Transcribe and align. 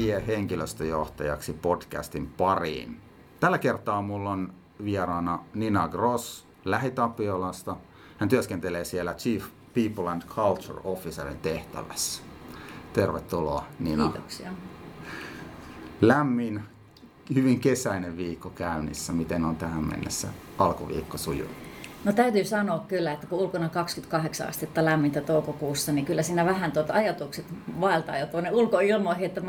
Tie 0.00 0.24
henkilöstöjohtajaksi 0.26 1.52
podcastin 1.52 2.26
pariin. 2.26 3.00
Tällä 3.40 3.58
kertaa 3.58 4.02
mulla 4.02 4.30
on 4.30 4.52
vieraana 4.84 5.44
Nina 5.54 5.88
Gross 5.88 6.46
Lähitapiolasta. 6.64 7.76
Hän 8.18 8.28
työskentelee 8.28 8.84
siellä 8.84 9.14
Chief 9.14 9.44
People 9.74 10.10
and 10.10 10.22
Culture 10.22 10.80
Officerin 10.84 11.38
tehtävässä. 11.38 12.22
Tervetuloa 12.92 13.64
Nina. 13.78 14.08
Kiitoksia. 14.08 14.50
Lämmin, 16.00 16.62
hyvin 17.34 17.60
kesäinen 17.60 18.16
viikko 18.16 18.50
käynnissä. 18.50 19.12
Miten 19.12 19.44
on 19.44 19.56
tähän 19.56 19.84
mennessä 19.84 20.28
alkuviikko 20.58 21.18
sujunut? 21.18 21.69
No 22.04 22.12
täytyy 22.12 22.44
sanoa 22.44 22.84
kyllä, 22.88 23.12
että 23.12 23.26
kun 23.26 23.38
ulkona 23.38 23.68
28 23.68 24.48
astetta 24.48 24.84
lämmintä 24.84 25.20
toukokuussa, 25.20 25.92
niin 25.92 26.04
kyllä 26.04 26.22
siinä 26.22 26.46
vähän 26.46 26.72
tuota 26.72 26.92
ajatukset 26.92 27.44
vaeltaa 27.80 28.18
jo 28.18 28.26
tuonne 28.26 28.50
ulkoilmoihin, 28.50 29.26
että 29.26 29.42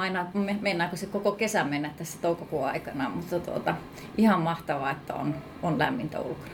mennäänkö 0.61 0.97
se 0.97 1.05
koko 1.05 1.31
kesä 1.31 1.63
mennä 1.63 1.93
tässä 1.97 2.17
toukokuun 2.21 2.67
aikana. 2.67 3.09
Mutta 3.09 3.39
tuota, 3.39 3.75
ihan 4.17 4.41
mahtavaa, 4.41 4.91
että 4.91 5.13
on, 5.13 5.35
on 5.63 5.79
lämmintä 5.79 6.19
ulkona. 6.19 6.51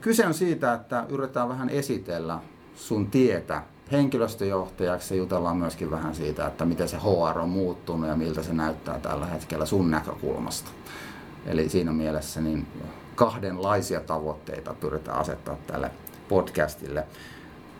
Kyse 0.00 0.26
on 0.26 0.34
siitä, 0.34 0.72
että 0.72 1.04
yritetään 1.08 1.48
vähän 1.48 1.68
esitellä 1.68 2.38
sun 2.74 3.10
tietä 3.10 3.62
henkilöstöjohtajaksi 3.92 5.14
ja 5.14 5.18
jutellaan 5.18 5.56
myöskin 5.56 5.90
vähän 5.90 6.14
siitä, 6.14 6.46
että 6.46 6.64
miten 6.64 6.88
se 6.88 6.96
HR 6.96 7.38
on 7.38 7.48
muuttunut 7.48 8.08
ja 8.08 8.16
miltä 8.16 8.42
se 8.42 8.52
näyttää 8.52 8.98
tällä 8.98 9.26
hetkellä 9.26 9.66
sun 9.66 9.90
näkökulmasta. 9.90 10.70
Eli 11.46 11.68
siinä 11.68 11.92
mielessä 11.92 12.40
niin 12.40 12.66
kahdenlaisia 13.14 14.00
tavoitteita 14.00 14.74
pyritään 14.74 15.18
asettaa 15.18 15.56
tälle 15.66 15.90
podcastille. 16.28 17.04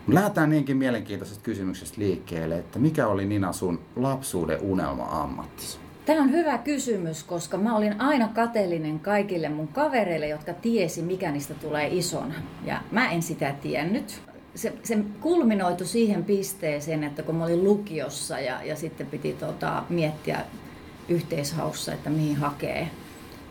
Lähdetään 0.07 0.49
niinkin 0.49 0.77
mielenkiintoisesta 0.77 1.43
kysymyksestä 1.43 2.01
liikkeelle, 2.01 2.57
että 2.57 2.79
mikä 2.79 3.07
oli 3.07 3.25
Nina 3.25 3.53
sun 3.53 3.79
lapsuuden 3.95 4.61
unelma-ammattisi? 4.61 5.79
Tämä 6.05 6.21
on 6.21 6.31
hyvä 6.31 6.57
kysymys, 6.57 7.23
koska 7.23 7.57
mä 7.57 7.75
olin 7.75 8.01
aina 8.01 8.27
kateellinen 8.27 8.99
kaikille 8.99 9.49
mun 9.49 9.67
kavereille, 9.67 10.27
jotka 10.27 10.53
tiesi, 10.53 11.01
mikä 11.01 11.31
niistä 11.31 11.53
tulee 11.53 11.87
isona. 11.91 12.33
Ja 12.65 12.81
mä 12.91 13.11
en 13.11 13.21
sitä 13.23 13.55
tiennyt. 13.61 14.21
Se, 14.55 14.73
se 14.83 14.97
kulminoitu 15.19 15.85
siihen 15.85 16.23
pisteeseen, 16.23 17.03
että 17.03 17.23
kun 17.23 17.35
mä 17.35 17.43
olin 17.43 17.63
lukiossa 17.63 18.39
ja, 18.39 18.63
ja 18.63 18.75
sitten 18.75 19.07
piti 19.07 19.33
tota, 19.33 19.83
miettiä 19.89 20.39
yhteishaussa, 21.09 21.93
että 21.93 22.09
mihin 22.09 22.35
hakee, 22.35 22.87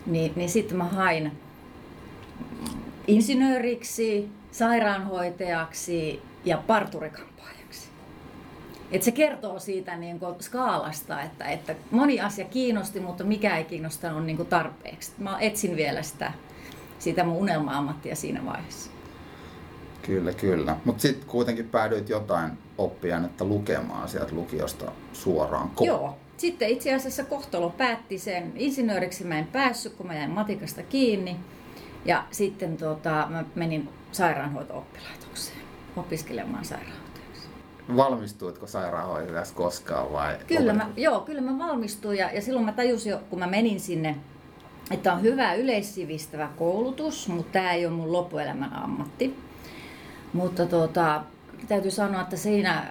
niin, 0.07 0.33
niin 0.37 0.51
sitten 0.51 0.77
mä 0.77 0.85
hain 0.85 1.33
insinööriksi, 3.07 4.29
sairaanhoitajaksi 4.51 6.23
ja 6.45 6.63
parturikampaajaksi. 6.67 7.89
Et 8.93 9.03
se 9.03 9.13
kertoo 9.13 9.59
siitä 9.59 9.97
niin 9.97 10.21
kuin 10.21 10.35
skaalasta, 10.41 11.23
että, 11.23 11.45
että 11.45 11.75
moni 11.91 12.21
asia 12.21 12.45
kiinnosti, 12.45 13.01
mutta 13.01 13.25
mikä 13.25 13.57
ei 13.57 13.65
kiinnostanut 13.65 14.25
niin 14.25 14.37
kuin 14.37 14.49
tarpeeksi. 14.49 15.13
Mä 15.19 15.39
etsin 15.41 15.77
vielä 15.77 16.03
sitä, 16.03 16.33
sitä 16.99 17.25
mun 17.25 17.37
unelma-ammattia 17.37 18.17
siinä 18.17 18.45
vaiheessa. 18.45 18.91
Kyllä, 20.03 20.33
kyllä. 20.33 20.77
Mutta 20.85 21.03
sitten 21.03 21.29
kuitenkin 21.29 21.69
päädyit 21.69 22.09
jotain 22.09 22.53
että 23.25 23.45
lukemaan 23.45 24.09
sieltä 24.09 24.35
lukiosta 24.35 24.93
suoraan 25.13 25.71
ko- 25.77 25.87
Joo. 25.87 26.17
Sitten 26.37 26.69
itse 26.69 26.95
asiassa 26.95 27.25
kohtalo 27.25 27.71
päätti 27.71 28.19
sen. 28.19 28.53
Insinööriksi 28.57 29.25
mä 29.25 29.39
en 29.39 29.47
päässyt, 29.47 29.95
kun 29.95 30.07
mä 30.07 30.15
jäin 30.15 30.31
matikasta 30.31 30.83
kiinni. 30.83 31.37
Ja 32.05 32.25
sitten 32.31 32.77
tota, 32.77 33.27
mä 33.31 33.45
menin 33.55 33.89
sairaanhoito-oppilaitokseen 34.13 35.61
opiskelemaan 35.97 36.65
sairaanhoitajaksi. 36.65 37.49
Valmistuitko 37.97 38.67
sairaanhoitajaksi 38.67 39.55
koskaan 39.55 40.13
vai? 40.13 40.37
Kyllä 40.47 40.73
mä, 40.73 40.89
joo, 40.97 41.21
kyllä 41.21 41.41
mä 41.41 41.59
valmistuin 41.59 42.19
ja, 42.19 42.31
ja 42.31 42.43
silloin 42.43 42.65
mä 42.65 42.73
tajusin 42.73 43.11
jo, 43.11 43.21
kun 43.31 43.39
mä 43.39 43.47
menin 43.47 43.81
sinne, 43.81 44.17
että 44.91 45.13
on 45.13 45.23
hyvä 45.23 45.55
yleissivistävä 45.55 46.49
koulutus, 46.57 47.29
mutta 47.29 47.53
tämä 47.53 47.73
ei 47.73 47.87
ole 47.87 47.95
mun 47.95 48.13
loppuelämän 48.13 48.73
ammatti. 48.73 49.39
Mutta 50.33 50.67
tota, 50.67 51.23
täytyy 51.69 51.91
sanoa, 51.91 52.23
että 52.23 52.37
siinä 52.37 52.87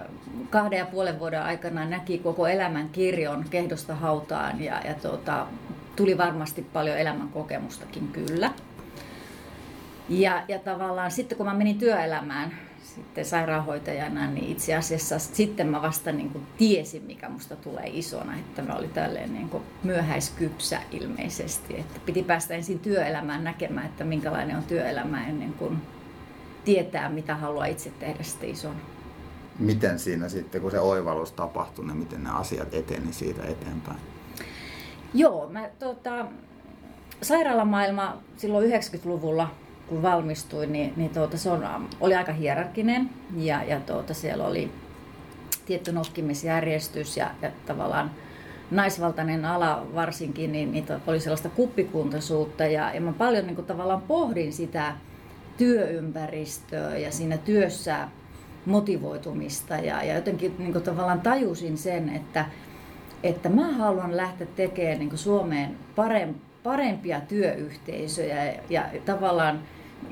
kahden 0.50 0.80
ja 0.80 0.86
puolen 0.86 1.19
vuoden 1.19 1.44
aikana 1.44 1.86
näki 1.86 2.18
koko 2.18 2.48
elämän 2.48 2.90
kirjon 2.90 3.46
kehdosta 3.50 3.96
hautaan 3.96 4.62
ja, 4.62 4.81
ja 4.86 4.94
tota, 4.94 5.48
tuli 5.96 6.18
varmasti 6.18 6.62
paljon 6.62 6.98
elämän 6.98 7.30
kokemustakin 7.30 8.08
kyllä. 8.08 8.52
Ja, 10.09 10.44
ja 10.47 10.59
tavallaan 10.59 11.12
sitten 11.12 11.38
kun 11.38 11.47
mä 11.47 11.53
menin 11.53 11.78
työelämään 11.78 12.52
sitten 12.96 13.25
sairaanhoitajana, 13.25 14.31
niin 14.31 14.52
itse 14.52 14.75
asiassa 14.75 15.20
sitten 15.20 15.68
mä 15.68 15.81
vasta 15.81 16.12
niin 16.12 16.30
kuin 16.30 16.44
tiesin, 16.58 17.03
mikä 17.03 17.30
musta 17.30 17.56
tulee 17.56 17.88
isona. 17.88 18.36
Että 18.36 18.62
mä 18.62 18.75
olin 18.75 18.90
tälleen 18.90 19.34
niin 19.34 19.50
kuin 19.50 19.64
myöhäiskypsä 19.84 20.80
ilmeisesti. 20.92 21.80
Että 21.80 22.00
piti 22.06 22.24
päästä 22.24 22.53
ensin 22.53 22.80
työelämään 22.80 23.44
näkemään, 23.44 23.86
että 23.86 24.03
minkälainen 24.03 24.58
on 24.58 24.64
työelämä 24.64 25.28
ennen 25.28 25.53
kuin 25.53 25.78
tietää, 26.66 27.09
mitä 27.09 27.36
haluaa 27.36 27.66
itse 27.66 27.90
tehdä 27.90 28.24
sitten 28.24 28.50
isona. 28.50 28.80
Miten 29.59 30.00
siinä 30.00 30.30
sitten, 30.30 30.62
kun 30.62 30.72
se 30.72 30.80
oivallus 30.80 31.31
tapahtui, 31.31 31.86
niin 31.86 31.98
miten 31.98 32.24
ne 32.24 32.30
asiat 32.30 32.74
eteni 32.74 33.14
siitä 33.14 33.44
eteenpäin? 33.44 33.98
Joo, 35.14 35.50
mä 35.50 35.69
tota, 35.80 36.25
sairaalamaailma 37.22 38.18
silloin 38.38 38.72
90-luvulla 38.72 39.50
kun 39.89 40.01
valmistuin, 40.01 40.73
niin, 40.73 40.94
niin 40.95 41.09
tuota, 41.09 41.38
se 41.38 41.50
on, 41.50 41.89
oli 42.00 42.16
aika 42.16 42.33
hierarkinen 42.33 43.09
ja, 43.38 43.63
ja 43.63 43.79
tuota, 43.79 44.13
siellä 44.13 44.47
oli 44.47 44.72
tietty 45.66 45.91
nokkimisjärjestys 45.91 47.17
ja, 47.17 47.31
ja 47.41 47.51
tavallaan 47.66 48.11
naisvaltainen 48.72 49.45
ala 49.45 49.88
varsinkin, 49.95 50.51
niin, 50.51 50.72
niin 50.72 50.85
oli 51.07 51.19
sellaista 51.19 51.50
kuppikuntaisuutta 51.50 52.66
ja, 52.66 52.94
ja 52.94 53.01
mä 53.01 53.13
paljon 53.13 53.45
niin 53.45 53.55
kuin, 53.55 53.66
tavallaan 53.66 54.01
pohdin 54.01 54.53
sitä 54.53 54.95
työympäristöä 55.57 56.97
ja 56.97 57.11
siinä 57.11 57.38
työssä 57.38 58.07
motivoitumista 58.66 59.75
ja, 59.75 60.03
ja 60.03 60.16
jotenkin 60.16 60.56
niin 60.57 60.71
kuin, 60.73 60.83
tavallaan 60.83 61.21
tajusin 61.21 61.77
sen, 61.77 62.09
että, 62.09 62.45
että 63.23 63.50
mä 63.50 63.71
haluan 63.71 64.17
lähteä 64.17 64.47
tekemään 64.56 65.00
niin 65.00 65.09
kuin 65.09 65.19
Suomeen 65.19 65.75
parempia 66.63 67.21
työyhteisöjä 67.21 68.45
ja, 68.45 68.61
ja 68.69 68.85
tavallaan 69.06 69.59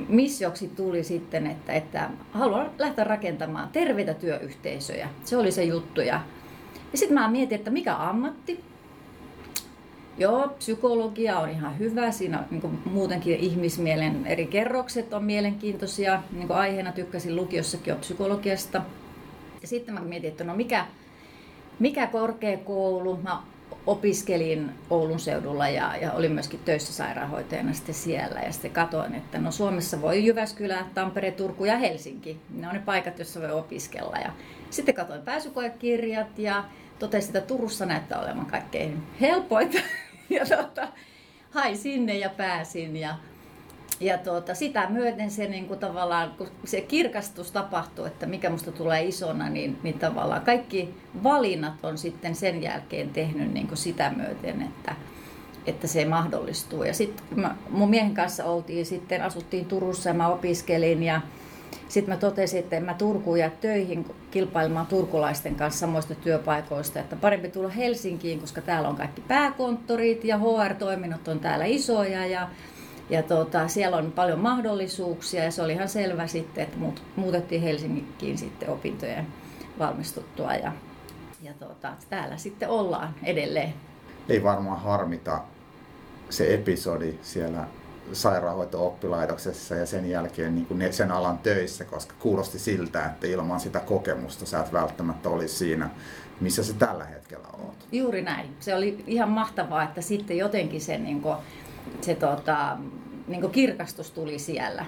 missioksi 0.09 0.67
tuli 0.67 1.03
sitten, 1.03 1.47
että, 1.47 1.73
että 1.73 2.09
haluan 2.31 2.71
lähteä 2.77 3.03
rakentamaan 3.03 3.69
terveitä 3.69 4.13
työyhteisöjä. 4.13 5.09
Se 5.25 5.37
oli 5.37 5.51
se 5.51 5.63
juttu. 5.63 6.01
Ja, 6.01 6.21
ja 6.91 6.97
sitten 6.97 7.13
mä 7.13 7.27
mietin, 7.27 7.55
että 7.55 7.71
mikä 7.71 7.95
ammatti. 7.95 8.63
Joo, 10.17 10.47
psykologia 10.47 11.39
on 11.39 11.49
ihan 11.49 11.79
hyvä. 11.79 12.11
Siinä 12.11 12.43
niin 12.51 12.79
muutenkin 12.85 13.39
ihmismielen 13.39 14.25
eri 14.25 14.47
kerrokset 14.47 15.13
on 15.13 15.23
mielenkiintoisia. 15.23 16.23
Niin 16.31 16.51
aiheena 16.51 16.91
tykkäsin 16.91 17.35
lukiossakin 17.35 17.91
jo 17.91 17.97
psykologiasta. 17.97 18.81
Ja 19.61 19.67
sitten 19.67 19.93
mä 19.93 19.99
mietin, 19.99 20.29
että 20.29 20.43
no 20.43 20.55
mikä, 20.55 20.85
mikä 21.79 22.07
korkeakoulu. 22.07 23.19
Mä 23.23 23.41
opiskelin 23.87 24.71
Oulun 24.89 25.19
seudulla 25.19 25.69
ja, 25.69 25.95
ja 26.01 26.11
olin 26.11 26.31
myöskin 26.31 26.59
töissä 26.65 26.93
sairaanhoitajana 26.93 27.73
sitten 27.73 27.95
siellä. 27.95 28.39
Ja 28.39 28.51
sitten 28.51 28.71
katoin, 28.71 29.15
että 29.15 29.39
no 29.39 29.51
Suomessa 29.51 30.01
voi 30.01 30.25
Jyväskylä, 30.25 30.85
Tampere, 30.93 31.31
Turku 31.31 31.65
ja 31.65 31.77
Helsinki. 31.77 32.39
Ne 32.49 32.67
on 32.67 32.73
ne 32.73 32.81
paikat, 32.85 33.19
joissa 33.19 33.41
voi 33.41 33.51
opiskella. 33.51 34.17
Ja 34.17 34.31
sitten 34.69 34.95
katoin 34.95 35.21
pääsykoekirjat 35.21 36.39
ja 36.39 36.63
totesin, 36.99 37.37
että 37.37 37.47
Turussa 37.47 37.85
näyttää 37.85 38.19
olevan 38.19 38.45
kaikkein 38.45 39.03
helpoita. 39.21 39.77
Ja 40.29 40.45
tota, 40.45 40.87
hain 41.51 41.77
sinne 41.77 42.17
ja 42.17 42.29
pääsin. 42.29 42.97
Ja 42.97 43.15
ja 43.99 44.17
tuota, 44.17 44.55
sitä 44.55 44.89
myöten 44.89 45.31
se 45.31 45.47
niin 45.47 45.65
kuin 45.67 45.79
tavallaan, 45.79 46.31
kun 46.37 46.47
se 46.65 46.81
kirkastus 46.81 47.51
tapahtuu, 47.51 48.05
että 48.05 48.25
mikä 48.25 48.49
musta 48.49 48.71
tulee 48.71 49.03
isona, 49.03 49.49
niin, 49.49 49.77
niin 49.83 49.99
tavallaan 49.99 50.41
kaikki 50.41 50.93
valinnat 51.23 51.85
on 51.85 51.97
sitten 51.97 52.35
sen 52.35 52.63
jälkeen 52.63 53.09
tehnyt 53.09 53.53
niin 53.53 53.67
kuin 53.67 53.77
sitä 53.77 54.13
myöten, 54.17 54.61
että, 54.61 54.95
että 55.65 55.87
se 55.87 56.05
mahdollistuu. 56.05 56.83
Ja 56.83 56.93
sitten 56.93 57.49
mun 57.69 57.89
miehen 57.89 58.13
kanssa 58.13 58.45
oltiin 58.45 58.85
sitten, 58.85 59.21
asuttiin 59.21 59.65
Turussa 59.65 60.09
ja 60.09 60.13
mä 60.13 60.27
opiskelin 60.27 61.03
ja 61.03 61.21
sitten 61.87 62.13
mä 62.13 62.19
totesin, 62.19 62.59
että 62.59 62.75
en 62.75 62.83
mä 62.83 62.93
Turkuun 62.93 63.39
ja 63.39 63.49
töihin 63.49 64.05
kilpailemaan 64.31 64.87
turkulaisten 64.87 65.55
kanssa 65.55 65.79
samoista 65.79 66.15
työpaikoista, 66.15 66.99
että 66.99 67.15
parempi 67.15 67.49
tulla 67.49 67.69
Helsinkiin, 67.69 68.39
koska 68.39 68.61
täällä 68.61 68.89
on 68.89 68.95
kaikki 68.95 69.21
pääkonttorit 69.21 70.23
ja 70.23 70.37
HR-toiminnot 70.37 71.27
on 71.27 71.39
täällä 71.39 71.65
isoja 71.65 72.25
ja 72.25 72.49
ja 73.09 73.23
tota, 73.23 73.67
siellä 73.67 73.97
on 73.97 74.11
paljon 74.11 74.39
mahdollisuuksia 74.39 75.43
ja 75.43 75.51
se 75.51 75.61
oli 75.61 75.73
ihan 75.73 75.89
selvä 75.89 76.27
sitten, 76.27 76.63
että 76.63 76.77
muutettiin 77.15 77.61
Helsinkiin 77.61 78.37
sitten 78.37 78.69
opintojen 78.69 79.27
valmistuttua 79.79 80.53
ja, 80.53 80.71
ja 81.41 81.53
tota, 81.53 81.93
täällä 82.09 82.37
sitten 82.37 82.69
ollaan 82.69 83.15
edelleen. 83.23 83.73
Ei 84.29 84.43
varmaan 84.43 84.79
harmita 84.79 85.41
se 86.29 86.53
episodi 86.53 87.13
siellä 87.21 87.67
sairaanhoito-oppilaitoksessa 88.13 89.75
ja 89.75 89.85
sen 89.85 90.09
jälkeen 90.09 90.55
niin 90.55 90.65
kuin 90.65 90.93
sen 90.93 91.11
alan 91.11 91.37
töissä, 91.37 91.85
koska 91.85 92.13
kuulosti 92.19 92.59
siltä, 92.59 93.05
että 93.05 93.27
ilman 93.27 93.59
sitä 93.59 93.79
kokemusta 93.79 94.45
sä 94.45 94.59
et 94.59 94.73
välttämättä 94.73 95.29
olisi 95.29 95.55
siinä, 95.55 95.89
missä 96.39 96.63
sä 96.63 96.73
tällä 96.73 97.05
hetkellä 97.05 97.47
oot. 97.47 97.87
Juuri 97.91 98.21
näin. 98.21 98.55
Se 98.59 98.75
oli 98.75 99.03
ihan 99.07 99.29
mahtavaa, 99.29 99.83
että 99.83 100.01
sitten 100.01 100.37
jotenkin 100.37 100.81
se, 100.81 100.97
niin 100.97 101.21
kuin, 101.21 101.37
se 102.01 102.15
tota, 102.15 102.77
niin 103.27 103.51
kirkastus 103.51 104.11
tuli 104.11 104.39
siellä. 104.39 104.85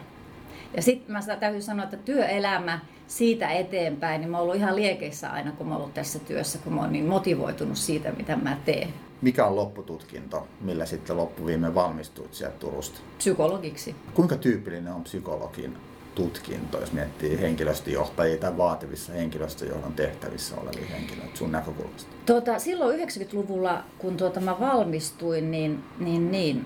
Ja 0.76 0.82
sitten 0.82 1.14
mä 1.14 1.36
täytyy 1.40 1.62
sanoa, 1.62 1.84
että 1.84 1.98
työelämä 1.98 2.80
siitä 3.08 3.50
eteenpäin, 3.50 4.22
niin 4.22 4.32
mä 4.32 4.38
oon 4.38 4.44
ollut 4.44 4.56
ihan 4.56 4.76
liekeissä 4.76 5.30
aina, 5.30 5.52
kun 5.52 5.68
mä 5.68 5.74
oon 5.74 5.82
ollut 5.82 5.94
tässä 5.94 6.20
työssä, 6.20 6.60
kun 6.64 6.74
mä 6.74 6.82
oon 6.82 6.92
niin 6.92 7.06
motivoitunut 7.06 7.78
siitä, 7.78 8.12
mitä 8.12 8.36
mä 8.36 8.58
teen. 8.66 8.94
Mikä 9.22 9.46
on 9.46 9.56
loppututkinto, 9.56 10.48
millä 10.62 10.86
sitten 10.86 11.18
loppuviime 11.18 11.76
valmistuit 11.76 12.34
sieltä 12.34 12.58
Turusta? 12.60 13.00
Psykologiksi. 13.18 13.96
Kuinka 14.14 14.36
tyypillinen 14.36 14.94
on 14.94 15.04
psykologin 15.04 15.78
tutkinto, 16.16 16.80
jos 16.80 16.92
miettii 16.94 17.42
henkilöstöjohtajia 17.42 18.38
tai 18.38 18.58
vaativissa 18.58 19.14
henkilöstöjohdon 19.14 19.94
tehtävissä 19.94 20.56
olevia 20.56 20.96
henkilöitä 20.96 21.38
sun 21.38 21.52
näkökulmasta? 21.52 22.12
Tuota, 22.26 22.60
silloin 22.60 23.00
90-luvulla, 23.00 23.84
kun 23.98 24.18
tuota 24.18 24.40
mä 24.40 24.60
valmistuin, 24.60 25.52
niin, 25.52 25.84
niin, 26.00 26.32
niin 26.32 26.66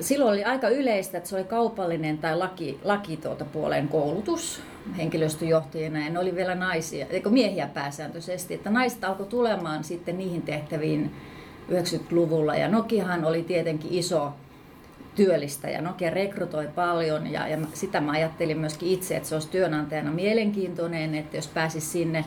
silloin 0.00 0.32
oli 0.32 0.44
aika 0.44 0.68
yleistä, 0.68 1.18
että 1.18 1.30
se 1.30 1.36
oli 1.36 1.44
kaupallinen 1.44 2.18
tai 2.18 2.36
laki, 2.36 2.80
laki 2.84 3.16
tuota 3.16 3.44
puolen 3.44 3.88
koulutus 3.88 4.62
henkilöstöjohtajina 4.96 6.04
ja 6.04 6.10
ne 6.10 6.18
oli 6.18 6.34
vielä 6.34 6.54
naisia, 6.54 7.06
eikö 7.10 7.30
miehiä 7.30 7.66
pääsääntöisesti, 7.66 8.54
että 8.54 8.70
naiset 8.70 9.04
alkoi 9.04 9.26
tulemaan 9.26 9.84
sitten 9.84 10.18
niihin 10.18 10.42
tehtäviin 10.42 11.14
90-luvulla 11.70 12.54
ja 12.54 12.68
Nokiahan 12.68 13.24
oli 13.24 13.42
tietenkin 13.42 13.92
iso 13.92 14.32
työllistäjä. 15.14 15.80
Nokia 15.80 16.10
rekrytoi 16.10 16.68
paljon 16.74 17.26
ja, 17.26 17.48
ja 17.48 17.58
sitä 17.72 18.00
mä 18.00 18.12
ajattelin 18.12 18.58
myöskin 18.58 18.88
itse, 18.88 19.16
että 19.16 19.28
se 19.28 19.34
olisi 19.34 19.48
työnantajana 19.48 20.10
mielenkiintoinen, 20.10 21.14
että 21.14 21.36
jos 21.36 21.48
pääsisi 21.48 21.86
sinne, 21.86 22.24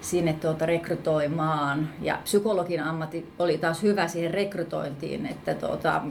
sinne 0.00 0.32
tuota 0.32 0.66
rekrytoimaan. 0.66 1.88
Ja 2.00 2.18
psykologin 2.22 2.82
ammatti 2.82 3.32
oli 3.38 3.58
taas 3.58 3.82
hyvä 3.82 4.08
siihen 4.08 4.34
rekrytointiin, 4.34 5.26
että 5.26 5.54
tuota, 5.54 6.02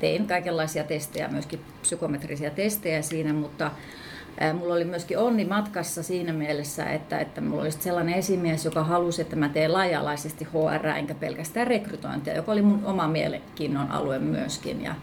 tein 0.00 0.26
kaikenlaisia 0.26 0.84
testejä, 0.84 1.28
myöskin 1.28 1.60
psykometrisiä 1.82 2.50
testejä 2.50 3.02
siinä, 3.02 3.32
mutta 3.32 3.70
Mulla 4.54 4.74
oli 4.74 4.84
myöskin 4.84 5.18
onni 5.18 5.44
matkassa 5.44 6.02
siinä 6.02 6.32
mielessä, 6.32 6.84
että, 6.84 7.18
että 7.18 7.40
mulla 7.40 7.62
olisi 7.62 7.78
sellainen 7.80 8.14
esimies, 8.14 8.64
joka 8.64 8.84
halusi, 8.84 9.22
että 9.22 9.36
mä 9.36 9.48
teen 9.48 9.72
laaja-alaisesti 9.72 10.44
HR, 10.44 10.86
enkä 10.86 11.14
pelkästään 11.14 11.66
rekrytointia, 11.66 12.34
joka 12.34 12.52
oli 12.52 12.62
mun 12.62 12.84
oma 12.84 13.08
mielenkiinnon 13.08 13.90
alue 13.90 14.18
myöskin. 14.18 14.82
Ja 14.82 14.94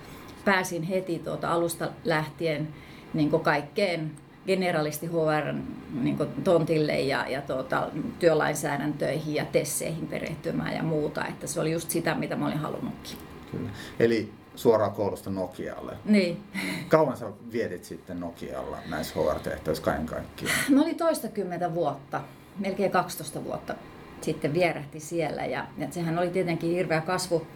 pääsin 0.46 0.84
heti 0.84 1.20
tuota 1.20 1.52
alusta 1.52 1.90
lähtien 2.06 2.68
niin 3.14 3.30
kaikkeen 3.30 4.12
generalisti 4.48 5.08
HR 5.08 5.54
niin 6.02 6.18
tontille 6.44 7.00
ja, 7.00 7.26
ja 7.30 7.42
tuota, 7.42 7.88
työlainsäädäntöihin 8.20 9.36
ja 9.36 9.46
tesseihin 9.46 10.08
perehtymään 10.08 10.76
ja 10.76 10.84
muuta. 10.84 11.26
Että 11.26 11.48
se 11.48 11.60
oli 11.60 11.72
just 11.72 11.90
sitä, 11.90 12.16
mitä 12.16 12.36
mä 12.36 12.46
olin 12.46 12.58
halunnutkin. 12.58 13.18
Kyllä. 13.52 13.70
Eli 14.00 14.34
suoraan 14.56 14.92
koulusta 14.92 15.30
Nokialle. 15.30 15.98
Niin. 16.06 16.44
Kauan 16.88 17.18
sä 17.18 17.26
vietit 17.52 17.84
sitten 17.84 18.20
Nokialla 18.20 18.78
näissä 18.90 19.20
HR-tehtävissä 19.20 19.84
kaiken 19.84 20.06
kaikkiaan? 20.06 20.56
Mä 20.70 20.82
olin 20.82 20.98
toistakymmentä 20.98 21.74
vuotta, 21.74 22.22
melkein 22.60 22.92
12 22.92 23.44
vuotta 23.44 23.76
sitten 24.22 24.54
vierähti 24.54 25.00
siellä 25.00 25.46
ja, 25.46 25.66
ja 25.78 25.88
sehän 25.92 26.20
oli 26.20 26.30
tietenkin 26.30 26.72
hirveä 26.72 27.02
kasvu, 27.02 27.48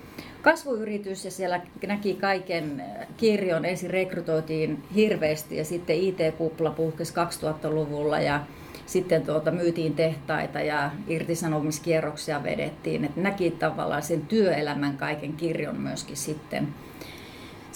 kasvuyritys 0.41 1.25
ja 1.25 1.31
siellä 1.31 1.61
näki 1.87 2.13
kaiken 2.13 2.83
kirjon. 3.17 3.65
Ensin 3.65 3.89
rekrytoitiin 3.89 4.83
hirveästi 4.95 5.57
ja 5.57 5.65
sitten 5.65 5.95
IT-kupla 5.95 6.71
puhkesi 6.71 7.13
2000-luvulla 7.13 8.19
ja 8.19 8.41
sitten 8.85 9.25
tuota, 9.25 9.51
myytiin 9.51 9.93
tehtaita 9.95 10.59
ja 10.59 10.91
irtisanomiskierroksia 11.07 12.43
vedettiin. 12.43 13.05
Et 13.05 13.15
näki 13.15 13.51
tavallaan 13.51 14.03
sen 14.03 14.21
työelämän 14.21 14.97
kaiken 14.97 15.33
kirjon 15.33 15.75
myöskin 15.75 16.17
sitten 16.17 16.67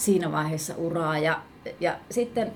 siinä 0.02 0.32
vaiheessa 0.32 0.74
uraa. 0.78 1.20
Ja, 1.20 1.42
ja 1.80 1.96
sitten 2.10 2.52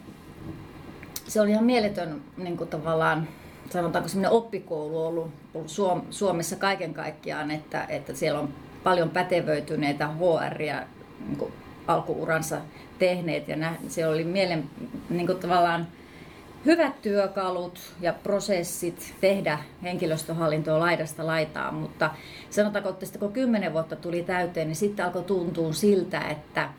se 1.28 1.42
oli 1.42 1.52
ihan 1.52 1.64
mieletön 1.64 2.22
niin 2.38 2.58
kuin 2.58 2.70
tavallaan, 2.70 3.28
sanotaanko 3.70 4.10
semmoinen 4.10 4.32
oppikoulu 4.32 5.06
ollut, 5.06 5.32
ollut 5.54 5.72
Suomessa 6.10 6.56
kaiken 6.56 6.94
kaikkiaan, 6.94 7.52
että, 7.52 7.86
että 7.90 8.14
siellä 8.14 8.40
on 8.40 8.54
paljon 8.84 9.10
pätevöityneitä 9.10 10.08
HR 10.08 10.62
ja 10.62 10.84
niin 11.28 11.54
alkuuransa 11.88 12.58
tehneet 13.00 13.48
ja 13.48 13.56
nä, 13.56 13.76
se 13.88 14.08
oli 14.08 14.24
mielen 14.24 14.70
niin 15.10 15.28
kuin 15.28 15.40
tavallaan 15.40 15.88
hyvät 16.66 17.02
työkalut 17.02 17.80
ja 18.02 18.14
prosessit 18.14 19.16
tehdä 19.22 19.60
henkilöstöhallintoa 19.84 20.80
laidasta 20.80 21.26
laitaan, 21.26 21.74
mutta 21.74 22.12
sanotaanko, 22.50 22.90
että 22.90 23.20
kun 23.20 23.34
kymmenen 23.34 23.74
vuotta 23.74 23.96
tuli 23.96 24.24
täyteen, 24.24 24.68
niin 24.68 24.76
sitten 24.76 25.06
alkoi 25.06 25.24
tuntua 25.24 25.74
siltä, 25.74 26.20
että, 26.20 26.70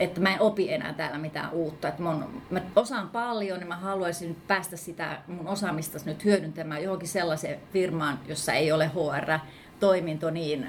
että 0.00 0.20
mä 0.20 0.34
en 0.34 0.40
opi 0.40 0.72
enää 0.72 0.92
täällä 0.92 1.18
mitään 1.18 1.52
uutta. 1.52 1.88
Että 1.88 2.02
mun, 2.02 2.42
mä 2.50 2.60
osaan 2.76 3.08
paljon 3.08 3.60
ja 3.60 3.66
mä 3.66 3.76
haluaisin 3.76 4.36
päästä 4.46 4.76
sitä 4.76 5.18
mun 5.26 5.48
osaamista 5.48 5.98
nyt 6.04 6.24
hyödyntämään 6.24 6.82
johonkin 6.82 7.08
sellaiseen 7.08 7.60
firmaan, 7.72 8.18
jossa 8.28 8.52
ei 8.52 8.72
ole 8.72 8.90
HR-toiminto 8.94 10.30
niin 10.30 10.66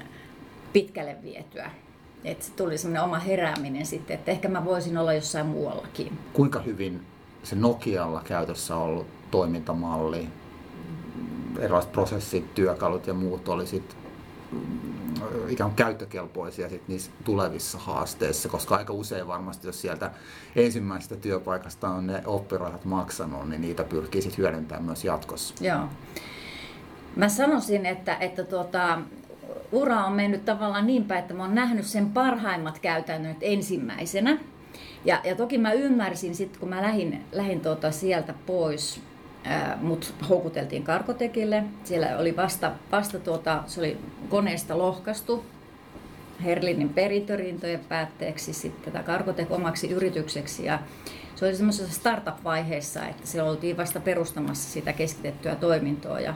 pitkälle 0.72 1.16
vietyä. 1.22 1.70
Että 2.24 2.44
se 2.44 2.52
tuli 2.52 2.78
semmoinen 2.78 3.02
oma 3.02 3.18
herääminen 3.18 3.86
sitten, 3.86 4.14
että 4.14 4.30
ehkä 4.30 4.48
mä 4.48 4.64
voisin 4.64 4.98
olla 4.98 5.12
jossain 5.12 5.46
muuallakin. 5.46 6.18
Kuinka 6.32 6.60
hyvin 6.60 7.06
se 7.42 7.56
Nokialla 7.56 8.22
käytössä 8.24 8.76
ollut 8.76 9.06
toimintamalli, 9.30 10.28
erilaiset 11.58 11.92
prosessit, 11.92 12.54
työkalut 12.54 13.06
ja 13.06 13.14
muut 13.14 13.48
oli 13.48 13.66
ikään 15.48 15.70
kuin 15.70 15.76
käyttökelpoisia 15.76 16.68
sit 16.68 16.88
niissä 16.88 17.10
tulevissa 17.24 17.78
haasteissa, 17.78 18.48
koska 18.48 18.76
aika 18.76 18.92
usein 18.92 19.26
varmasti, 19.26 19.66
jos 19.66 19.80
sieltä 19.80 20.10
ensimmäisestä 20.56 21.16
työpaikasta 21.16 21.88
on 21.88 22.06
ne 22.06 22.22
oppirahat 22.26 22.84
maksanut, 22.84 23.48
niin 23.48 23.60
niitä 23.60 23.84
pyrkii 23.84 24.22
sit 24.22 24.38
hyödyntämään 24.38 24.84
myös 24.84 25.04
jatkossa. 25.04 25.54
Joo. 25.64 25.80
Mä 27.16 27.28
sanoisin, 27.28 27.86
että, 27.86 28.16
että 28.16 28.44
tuota, 28.44 28.98
ura 29.72 30.04
on 30.04 30.12
mennyt 30.12 30.44
tavallaan 30.44 30.86
niin 30.86 31.04
päin, 31.04 31.20
että 31.20 31.34
mä 31.34 31.42
oon 31.42 31.54
nähnyt 31.54 31.86
sen 31.86 32.10
parhaimmat 32.10 32.78
käytännöt 32.78 33.36
ensimmäisenä. 33.40 34.38
Ja, 35.04 35.20
ja 35.24 35.36
toki 35.36 35.58
mä 35.58 35.72
ymmärsin 35.72 36.34
sitten, 36.34 36.60
kun 36.60 36.68
mä 36.68 36.82
lähdin, 37.32 37.60
tuota 37.62 37.90
sieltä 37.90 38.34
pois, 38.46 39.00
mut 39.80 40.14
houkuteltiin 40.28 40.82
Karkotekille. 40.82 41.64
Siellä 41.84 42.18
oli 42.18 42.36
vasta, 42.36 42.72
vasta 42.92 43.18
tuota, 43.18 43.62
se 43.66 43.80
oli 43.80 43.98
koneesta 44.28 44.78
lohkastu 44.78 45.44
Herlinin 46.44 46.88
perintörintojen 46.88 47.80
päätteeksi 47.88 48.52
sitten 48.52 48.92
tätä 48.92 49.04
Karkotek 49.04 49.50
omaksi 49.50 49.90
yritykseksi. 49.90 50.64
Ja 50.64 50.78
se 51.34 51.46
oli 51.46 51.56
semmoisessa 51.56 51.94
startup-vaiheessa, 51.94 53.08
että 53.08 53.26
siellä 53.26 53.50
oltiin 53.50 53.76
vasta 53.76 54.00
perustamassa 54.00 54.70
sitä 54.72 54.92
keskitettyä 54.92 55.54
toimintoa. 55.54 56.20
Ja 56.20 56.34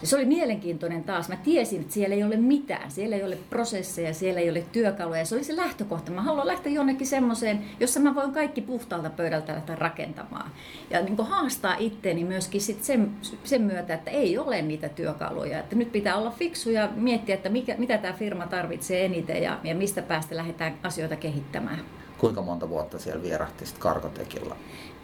ja 0.00 0.06
se 0.06 0.16
oli 0.16 0.24
mielenkiintoinen 0.24 1.04
taas. 1.04 1.28
Mä 1.28 1.36
tiesin, 1.36 1.80
että 1.80 1.92
siellä 1.92 2.14
ei 2.14 2.24
ole 2.24 2.36
mitään. 2.36 2.90
Siellä 2.90 3.16
ei 3.16 3.24
ole 3.24 3.38
prosesseja, 3.50 4.14
siellä 4.14 4.40
ei 4.40 4.50
ole 4.50 4.64
työkaluja. 4.72 5.24
Se 5.24 5.34
oli 5.34 5.44
se 5.44 5.56
lähtökohta. 5.56 6.10
Mä 6.10 6.22
haluan 6.22 6.46
lähteä 6.46 6.72
jonnekin 6.72 7.06
semmoiseen, 7.06 7.64
jossa 7.80 8.00
mä 8.00 8.14
voin 8.14 8.32
kaikki 8.32 8.60
puhtaalta 8.60 9.10
pöydältä 9.10 9.52
lähteä 9.52 9.76
rakentamaan. 9.76 10.50
Ja 10.90 11.02
niin 11.02 11.16
haastaa 11.16 11.76
itteeni 11.78 12.24
myöskin 12.24 12.60
sit 12.60 12.84
sen, 12.84 13.10
sen 13.44 13.62
myötä, 13.62 13.94
että 13.94 14.10
ei 14.10 14.38
ole 14.38 14.62
niitä 14.62 14.88
työkaluja. 14.88 15.58
Että 15.58 15.76
nyt 15.76 15.92
pitää 15.92 16.16
olla 16.16 16.30
fiksu 16.30 16.70
ja 16.70 16.88
miettiä, 16.96 17.34
että 17.34 17.48
mikä, 17.48 17.74
mitä 17.78 17.98
tämä 17.98 18.12
firma 18.12 18.46
tarvitsee 18.46 19.04
eniten 19.04 19.42
ja, 19.42 19.58
ja 19.64 19.74
mistä 19.74 20.02
päästä 20.02 20.36
lähdetään 20.36 20.78
asioita 20.82 21.16
kehittämään. 21.16 21.80
Kuinka 22.18 22.42
monta 22.42 22.68
vuotta 22.68 22.98
siellä 22.98 23.22
vierahti 23.22 23.66
sitten 23.66 23.82
Karkotekilla? 23.82 24.56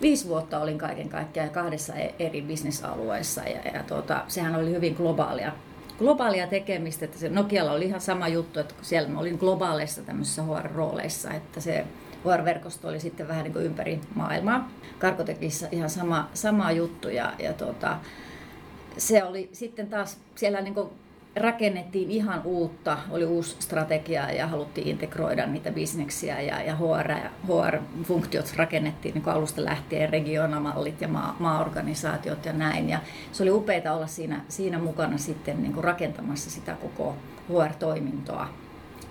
Viisi 0.03 0.29
vuotta 0.29 0.61
olin 0.61 0.79
kaiken 0.79 1.09
kaikkiaan 1.09 1.51
kahdessa 1.51 1.95
e- 1.95 2.15
eri 2.19 2.43
bisnesalueessa 2.43 3.41
ja, 3.41 3.61
ja 3.75 3.83
tuota, 3.83 4.25
sehän 4.29 4.57
oli 4.57 4.71
hyvin 4.71 4.95
globaalia, 4.95 5.53
globaalia 5.99 6.47
tekemistä. 6.47 7.05
Että 7.05 7.19
se 7.19 7.29
Nokialla 7.29 7.73
oli 7.73 7.85
ihan 7.85 8.01
sama 8.01 8.29
juttu, 8.29 8.61
että 8.61 8.75
siellä 8.83 9.09
mä 9.09 9.21
olin 9.21 9.37
globaaleissa 9.37 10.03
tämmöisissä 10.03 10.43
HR-rooleissa, 10.43 11.35
että 11.35 11.61
se 11.61 11.85
HR-verkosto 12.25 12.89
oli 12.89 13.01
sitten 13.01 13.29
vähän 13.29 13.45
niin 13.45 13.53
kuin 13.53 13.65
ympäri 13.65 14.01
maailmaa. 14.15 14.71
Karkotekissa 14.99 15.67
ihan 15.73 15.91
sama, 15.91 16.29
sama 16.35 16.73
juttu 16.73 17.09
ja, 17.09 17.33
ja 17.39 17.53
tuota, 17.53 17.99
se 18.97 19.25
oli 19.25 19.49
sitten 19.53 19.87
taas 19.87 20.19
siellä 20.35 20.61
niin 20.61 20.75
kuin 20.75 20.89
rakennettiin 21.37 22.11
ihan 22.11 22.41
uutta, 22.45 22.99
oli 23.11 23.25
uusi 23.25 23.57
strategia 23.59 24.31
ja 24.31 24.47
haluttiin 24.47 24.89
integroida 24.89 25.47
niitä 25.47 25.71
bisneksiä 25.71 26.41
ja, 26.41 26.63
ja 26.63 26.77
HR, 26.77 27.13
HR-funktiot 27.47 28.53
rakennettiin 28.57 29.15
niin 29.15 29.29
alusta 29.29 29.65
lähtien, 29.65 30.11
regionamallit 30.11 31.01
ja 31.01 31.09
maa, 31.09 31.37
maaorganisaatiot 31.39 32.45
ja 32.45 32.53
näin. 32.53 32.89
Ja 32.89 33.01
se 33.33 33.43
oli 33.43 33.51
upeita 33.51 33.93
olla 33.93 34.07
siinä, 34.07 34.41
siinä 34.49 34.79
mukana 34.79 35.19
sitten 35.19 35.63
niin 35.63 35.73
kuin 35.73 35.85
rakentamassa 35.85 36.51
sitä 36.51 36.75
koko 36.75 37.17
HR-toimintoa. 37.49 38.49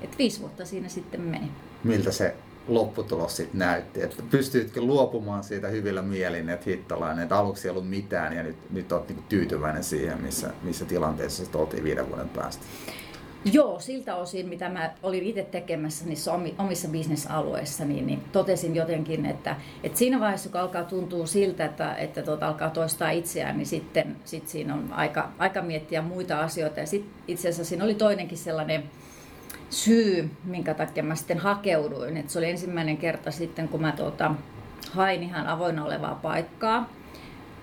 Et 0.01 0.17
viisi 0.17 0.39
vuotta 0.39 0.65
siinä 0.65 0.89
sitten 0.89 1.21
meni. 1.21 1.51
Miltä 1.83 2.11
se 2.11 2.35
lopputulos 2.67 3.35
sitten 3.35 3.59
näytti? 3.59 4.03
Että 4.03 4.23
pystyitkö 4.29 4.81
luopumaan 4.81 5.43
siitä 5.43 5.67
hyvillä 5.67 6.01
mielin, 6.01 6.49
että 6.49 6.69
hittalainen, 6.69 7.23
että 7.23 7.37
aluksi 7.37 7.67
ei 7.67 7.69
ollut 7.69 7.89
mitään 7.89 8.35
ja 8.35 8.43
nyt, 8.43 8.71
nyt 8.71 8.91
olet 8.91 9.09
niin 9.09 9.23
tyytyväinen 9.29 9.83
siihen, 9.83 10.21
missä, 10.21 10.49
missä 10.63 10.85
tilanteessa 10.85 11.43
sitten 11.43 11.61
oltiin 11.61 11.83
viiden 11.83 12.09
vuoden 12.09 12.29
päästä? 12.29 12.65
Joo, 13.45 13.79
siltä 13.79 14.15
osin, 14.15 14.49
mitä 14.49 14.69
mä 14.69 14.93
olin 15.03 15.23
itse 15.23 15.43
tekemässä 15.43 16.05
niissä 16.05 16.31
omissa 16.57 16.87
bisnesalueissa, 16.87 17.85
niin, 17.85 18.07
niin 18.07 18.23
totesin 18.31 18.75
jotenkin, 18.75 19.25
että, 19.25 19.55
että 19.83 19.97
siinä 19.97 20.19
vaiheessa, 20.19 20.49
kun 20.49 20.59
alkaa 20.59 20.83
tuntua 20.83 21.25
siltä, 21.25 21.65
että, 21.65 21.95
että 21.95 22.21
tuota, 22.21 22.47
alkaa 22.47 22.69
toistaa 22.69 23.11
itseään, 23.11 23.57
niin 23.57 23.65
sitten 23.65 24.15
sit 24.25 24.47
siinä 24.47 24.73
on 24.73 24.93
aika, 24.93 25.31
aika 25.37 25.61
miettiä 25.61 26.01
muita 26.01 26.39
asioita. 26.39 26.79
Ja 26.79 26.87
sit, 26.87 27.05
itse 27.27 27.49
asiassa 27.49 27.69
siinä 27.69 27.83
oli 27.83 27.95
toinenkin 27.95 28.37
sellainen 28.37 28.83
syy, 29.71 30.29
minkä 30.43 30.73
takia 30.73 31.03
mä 31.03 31.15
sitten 31.15 31.37
hakeuduin. 31.37 32.17
Et 32.17 32.29
se 32.29 32.39
oli 32.39 32.49
ensimmäinen 32.49 32.97
kerta 32.97 33.31
sitten, 33.31 33.67
kun 33.67 33.81
mä 33.81 33.91
tuota, 33.91 34.31
hain 34.91 35.23
ihan 35.23 35.47
avoinna 35.47 35.85
olevaa 35.85 36.15
paikkaa 36.15 36.89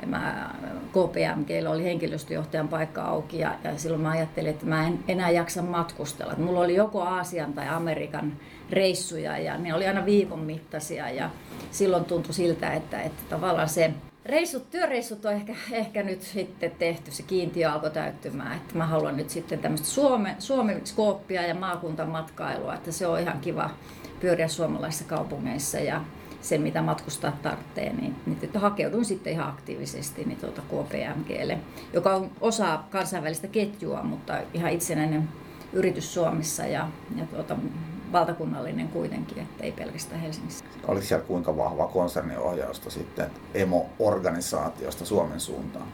mä, 0.06 0.50
KPMGllä 0.88 1.70
oli 1.70 1.84
henkilöstöjohtajan 1.84 2.68
paikka 2.68 3.02
auki 3.02 3.38
ja, 3.38 3.54
ja 3.64 3.78
silloin 3.78 4.02
mä 4.02 4.10
ajattelin, 4.10 4.50
että 4.50 4.66
mä 4.66 4.86
en 4.86 4.98
enää 5.08 5.30
jaksa 5.30 5.62
matkustella. 5.62 6.32
Et 6.32 6.38
mulla 6.38 6.60
oli 6.60 6.74
joko 6.74 7.02
Aasian 7.02 7.52
tai 7.52 7.68
Amerikan 7.68 8.32
reissuja 8.70 9.38
ja 9.38 9.58
ne 9.58 9.74
oli 9.74 9.86
aina 9.86 10.04
viikon 10.04 10.40
mittaisia 10.40 11.10
ja 11.10 11.30
silloin 11.70 12.04
tuntui 12.04 12.34
siltä, 12.34 12.72
että, 12.72 13.02
että 13.02 13.22
tavallaan 13.28 13.68
se 13.68 13.90
reissut, 14.24 14.70
työreissut 14.70 15.24
on 15.24 15.32
ehkä, 15.32 15.54
ehkä 15.72 16.02
nyt 16.02 16.22
sitten 16.22 16.70
tehty, 16.70 17.10
se 17.10 17.22
kiintiö 17.22 17.72
alkoi 17.72 17.90
täyttymään, 17.90 18.56
että 18.56 18.78
mä 18.78 18.86
haluan 18.86 19.16
nyt 19.16 19.30
sitten 19.30 19.58
tämmöistä 19.58 19.86
Suomen, 19.86 20.36
Suomen 20.38 20.86
skooppia 20.86 21.42
ja 21.42 21.54
maakuntamatkailua, 21.54 22.74
että 22.74 22.92
se 22.92 23.06
on 23.06 23.20
ihan 23.20 23.40
kiva 23.40 23.70
pyöriä 24.20 24.48
suomalaisissa 24.48 25.04
kaupungeissa 25.04 25.78
ja 25.78 26.04
sen, 26.40 26.60
mitä 26.62 26.82
matkustaa 26.82 27.32
tarvitsee, 27.42 27.92
niin, 27.92 28.16
niin 28.26 28.50
hakeuduin 28.54 29.04
sitten 29.04 29.32
ihan 29.32 29.48
aktiivisesti 29.48 30.24
niin 30.24 30.38
tuota 30.38 30.62
KPMGlle, 30.62 31.58
joka 31.92 32.14
on 32.14 32.30
osa 32.40 32.80
kansainvälistä 32.90 33.46
ketjua, 33.46 34.02
mutta 34.02 34.38
ihan 34.54 34.72
itsenäinen 34.72 35.28
yritys 35.72 36.14
Suomessa 36.14 36.66
ja, 36.66 36.88
ja 37.16 37.26
tuota, 37.26 37.56
valtakunnallinen 38.12 38.88
kuitenkin, 38.88 39.38
että 39.38 39.64
ei 39.64 39.72
pelkästään 39.72 40.20
Helsingissä. 40.20 40.64
Oliko 40.88 41.06
siellä 41.06 41.24
kuinka 41.26 41.56
vahva 41.56 41.86
konserniohjausta 41.86 42.90
sitten 42.90 43.30
emo-organisaatiosta 43.54 45.04
Suomen 45.04 45.40
suuntaan? 45.40 45.86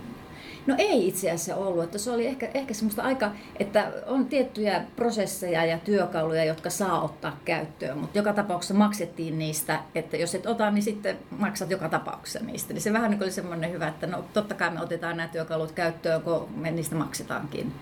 No 0.67 0.75
ei 0.79 1.09
itse 1.09 1.31
asiassa 1.31 1.57
ollut, 1.57 1.85
että 1.85 1.99
se 1.99 2.11
oli 2.11 2.27
ehkä, 2.27 2.51
ehkä 2.55 2.75
semmoista 2.75 3.03
aika, 3.03 3.33
että 3.59 3.93
on 4.07 4.27
tiettyjä 4.27 4.85
prosesseja 4.97 5.65
ja 5.65 5.79
työkaluja, 5.79 6.45
jotka 6.45 6.71
saa 6.71 7.03
ottaa 7.03 7.39
käyttöön, 7.45 7.99
mutta 7.99 8.19
joka 8.19 8.33
tapauksessa 8.33 8.75
maksettiin 8.75 9.39
niistä, 9.39 9.81
että 9.95 10.17
jos 10.17 10.35
et 10.35 10.47
ota, 10.47 10.71
niin 10.71 10.83
sitten 10.83 11.19
maksat 11.39 11.71
joka 11.71 11.89
tapauksessa 11.89 12.41
niistä. 12.41 12.73
Niin 12.75 12.83
se 12.83 12.93
vähän 12.93 13.11
niin 13.11 13.23
oli 13.23 13.31
semmoinen 13.31 13.73
hyvä, 13.73 13.89
että 13.89 14.07
no 14.07 14.25
totta 14.33 14.55
kai 14.55 14.71
me 14.71 14.81
otetaan 14.81 15.17
nämä 15.17 15.29
työkalut 15.29 15.73
käyttöön, 15.73 16.23
kun 16.23 16.49
me 16.57 16.71
niistä 16.71 16.95
maksetaankin. 16.95 17.73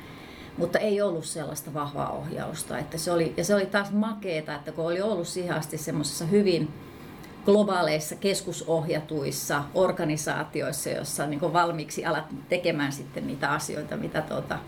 Mutta 0.58 0.78
ei 0.78 1.02
ollut 1.02 1.24
sellaista 1.24 1.74
vahvaa 1.74 2.10
ohjausta. 2.10 2.78
Että 2.78 2.98
se 2.98 3.12
oli, 3.12 3.34
ja 3.36 3.44
se 3.44 3.54
oli 3.54 3.66
taas 3.66 3.92
makeeta, 3.92 4.54
että 4.54 4.72
kun 4.72 4.86
oli 4.86 5.00
ollut 5.00 5.28
siihen 5.28 5.54
asti 5.54 5.78
semmoisessa 5.78 6.24
hyvin 6.24 6.68
globaaleissa 7.44 8.16
keskusohjatuissa 8.16 9.64
organisaatioissa, 9.74 10.90
joissa 10.90 11.26
niin 11.26 11.52
valmiiksi 11.52 12.04
alat 12.04 12.24
tekemään 12.48 12.92
sitten 12.92 13.26
niitä 13.26 13.50
asioita, 13.50 13.96
mitä 13.96 14.22
tuota, 14.22 14.58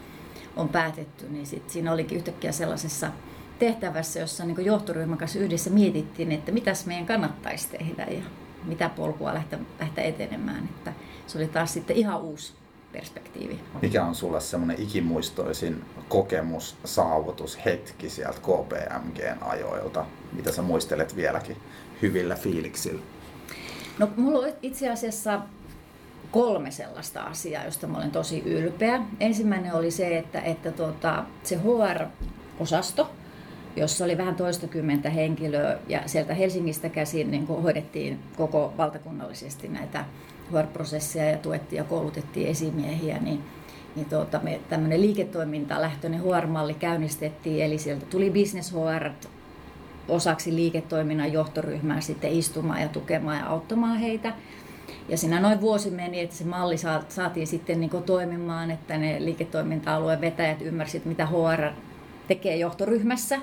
on 0.57 0.69
päätetty, 0.69 1.29
niin 1.29 1.47
sit 1.47 1.71
siinä 1.71 1.93
olikin 1.93 2.17
yhtäkkiä 2.19 2.53
sellaisessa 2.53 3.11
tehtävässä, 3.59 4.21
jossa 4.21 4.45
niin 4.45 4.65
johtoryhmän 4.65 5.19
kanssa 5.19 5.39
yhdessä 5.39 5.71
mietittiin, 5.71 6.33
että 6.33 6.53
mitäs 6.53 6.87
meidän 6.87 7.07
kannattaisi 7.07 7.69
tehdä 7.69 8.05
ja 8.05 8.23
mitä 8.65 8.89
polkua 8.89 9.35
lähteä, 9.35 9.59
lähteä 9.81 10.05
etenemään. 10.05 10.65
Että 10.65 10.93
se 11.27 11.39
oli 11.39 11.47
taas 11.47 11.73
sitten 11.73 11.97
ihan 11.97 12.21
uusi 12.21 12.53
perspektiivi. 12.93 13.61
Mikä 13.83 14.05
on 14.05 14.15
sulle 14.15 14.41
semmoinen 14.41 14.83
ikimuistoisin 14.83 15.85
kokemus, 16.09 16.77
saavutus, 16.85 17.65
hetki 17.65 18.11
sieltä 18.11 18.39
KPMGn 18.39 19.39
ajoilta, 19.41 20.07
mitä 20.33 20.53
sä 20.53 20.63
muistelet 20.63 21.17
vieläkin 21.17 21.57
hyvillä 22.05 22.35
fiiliksillä? 22.35 23.03
No 23.99 24.09
mulla 24.17 24.47
on 24.47 24.53
itse 24.63 24.91
asiassa 24.91 25.41
kolme 26.31 26.71
sellaista 26.71 27.23
asiaa, 27.23 27.65
josta 27.65 27.87
mä 27.87 27.99
olen 27.99 28.11
tosi 28.11 28.43
ylpeä. 28.47 29.03
Ensimmäinen 29.21 29.75
oli 29.75 29.91
se, 29.91 30.19
että, 30.19 30.41
että 30.41 30.73
tuota, 30.73 31.25
se 31.43 31.57
HR-osasto, 31.57 33.11
jossa 33.77 34.05
oli 34.05 34.19
vähän 34.19 34.35
toistakymmentä 34.35 35.11
henkilöä 35.11 35.79
ja 35.89 36.03
sieltä 36.07 36.35
Helsingistä 36.35 36.89
käsin 36.89 37.31
niin 37.31 37.47
hoidettiin 37.47 38.19
koko 38.37 38.73
valtakunnallisesti 38.79 39.69
näitä 39.69 40.05
HR-prosesseja 40.51 41.31
ja 41.31 41.39
tuettiin 41.39 41.79
ja 41.79 41.85
koulutettiin 41.85 42.49
esimiehiä, 42.49 43.19
niin, 43.19 43.45
niin 43.97 44.07
tuota, 44.07 44.41
me 44.43 44.61
tämmöinen 44.69 45.01
liiketoimintalähtöinen 45.01 46.21
HR-malli 46.21 46.75
käynnistettiin, 46.75 47.65
eli 47.65 47.79
sieltä 47.79 48.07
tuli 48.07 48.31
Business 48.31 48.73
HR 48.73 49.11
osaksi 50.09 50.55
liiketoiminnan 50.55 51.33
johtoryhmää 51.33 52.01
sitten 52.01 52.33
istumaan 52.33 52.83
ja 52.83 52.89
tukemaan 52.89 53.39
ja 53.39 53.47
auttamaan 53.47 53.99
heitä. 53.99 54.33
Ja 55.09 55.19
siinä 55.19 55.41
noin 55.41 55.61
vuosi 55.61 55.91
meni, 55.91 56.21
että 56.21 56.37
se 56.37 56.45
malli 56.45 56.77
saatiin 57.09 57.47
sitten 57.47 57.81
niin 57.81 58.03
toimimaan, 58.07 58.71
että 58.71 58.99
ne 58.99 59.17
liiketoiminta-alueen 59.25 60.21
vetäjät 60.21 60.63
ymmärsivät, 60.63 61.05
mitä 61.05 61.27
HR 61.27 61.73
tekee 62.29 62.57
johtoryhmässä. 62.57 63.39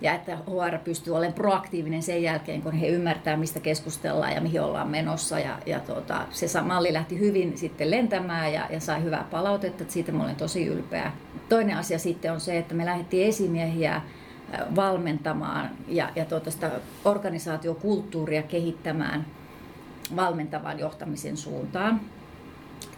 Ja 0.00 0.14
että 0.14 0.36
HR 0.36 0.78
pystyy 0.84 1.16
olemaan 1.16 1.34
proaktiivinen 1.34 2.02
sen 2.02 2.22
jälkeen, 2.22 2.62
kun 2.62 2.72
he 2.72 2.88
ymmärtää, 2.88 3.36
mistä 3.36 3.60
keskustellaan 3.60 4.32
ja 4.32 4.40
mihin 4.40 4.60
ollaan 4.60 4.88
menossa. 4.88 5.38
Ja, 5.38 5.58
ja 5.66 5.80
tuota, 5.80 6.26
se 6.30 6.60
malli 6.60 6.92
lähti 6.92 7.18
hyvin 7.18 7.58
sitten 7.58 7.90
lentämään 7.90 8.52
ja, 8.52 8.66
ja 8.70 8.80
sai 8.80 9.02
hyvää 9.02 9.26
palautetta, 9.30 9.82
että 9.82 9.92
siitä 9.92 10.12
mä 10.12 10.22
olen 10.22 10.36
tosi 10.36 10.66
ylpeä. 10.66 11.12
Toinen 11.48 11.76
asia 11.76 11.98
sitten 11.98 12.32
on 12.32 12.40
se, 12.40 12.58
että 12.58 12.74
me 12.74 12.84
lähdettiin 12.84 13.28
esimiehiä 13.28 14.02
valmentamaan 14.76 15.70
ja, 15.88 16.10
ja 16.16 16.24
tuota 16.24 16.50
sitä 16.50 16.70
organisaatiokulttuuria 17.04 18.42
kehittämään 18.42 19.26
valmentavan 20.16 20.78
johtamisen 20.78 21.36
suuntaan. 21.36 22.00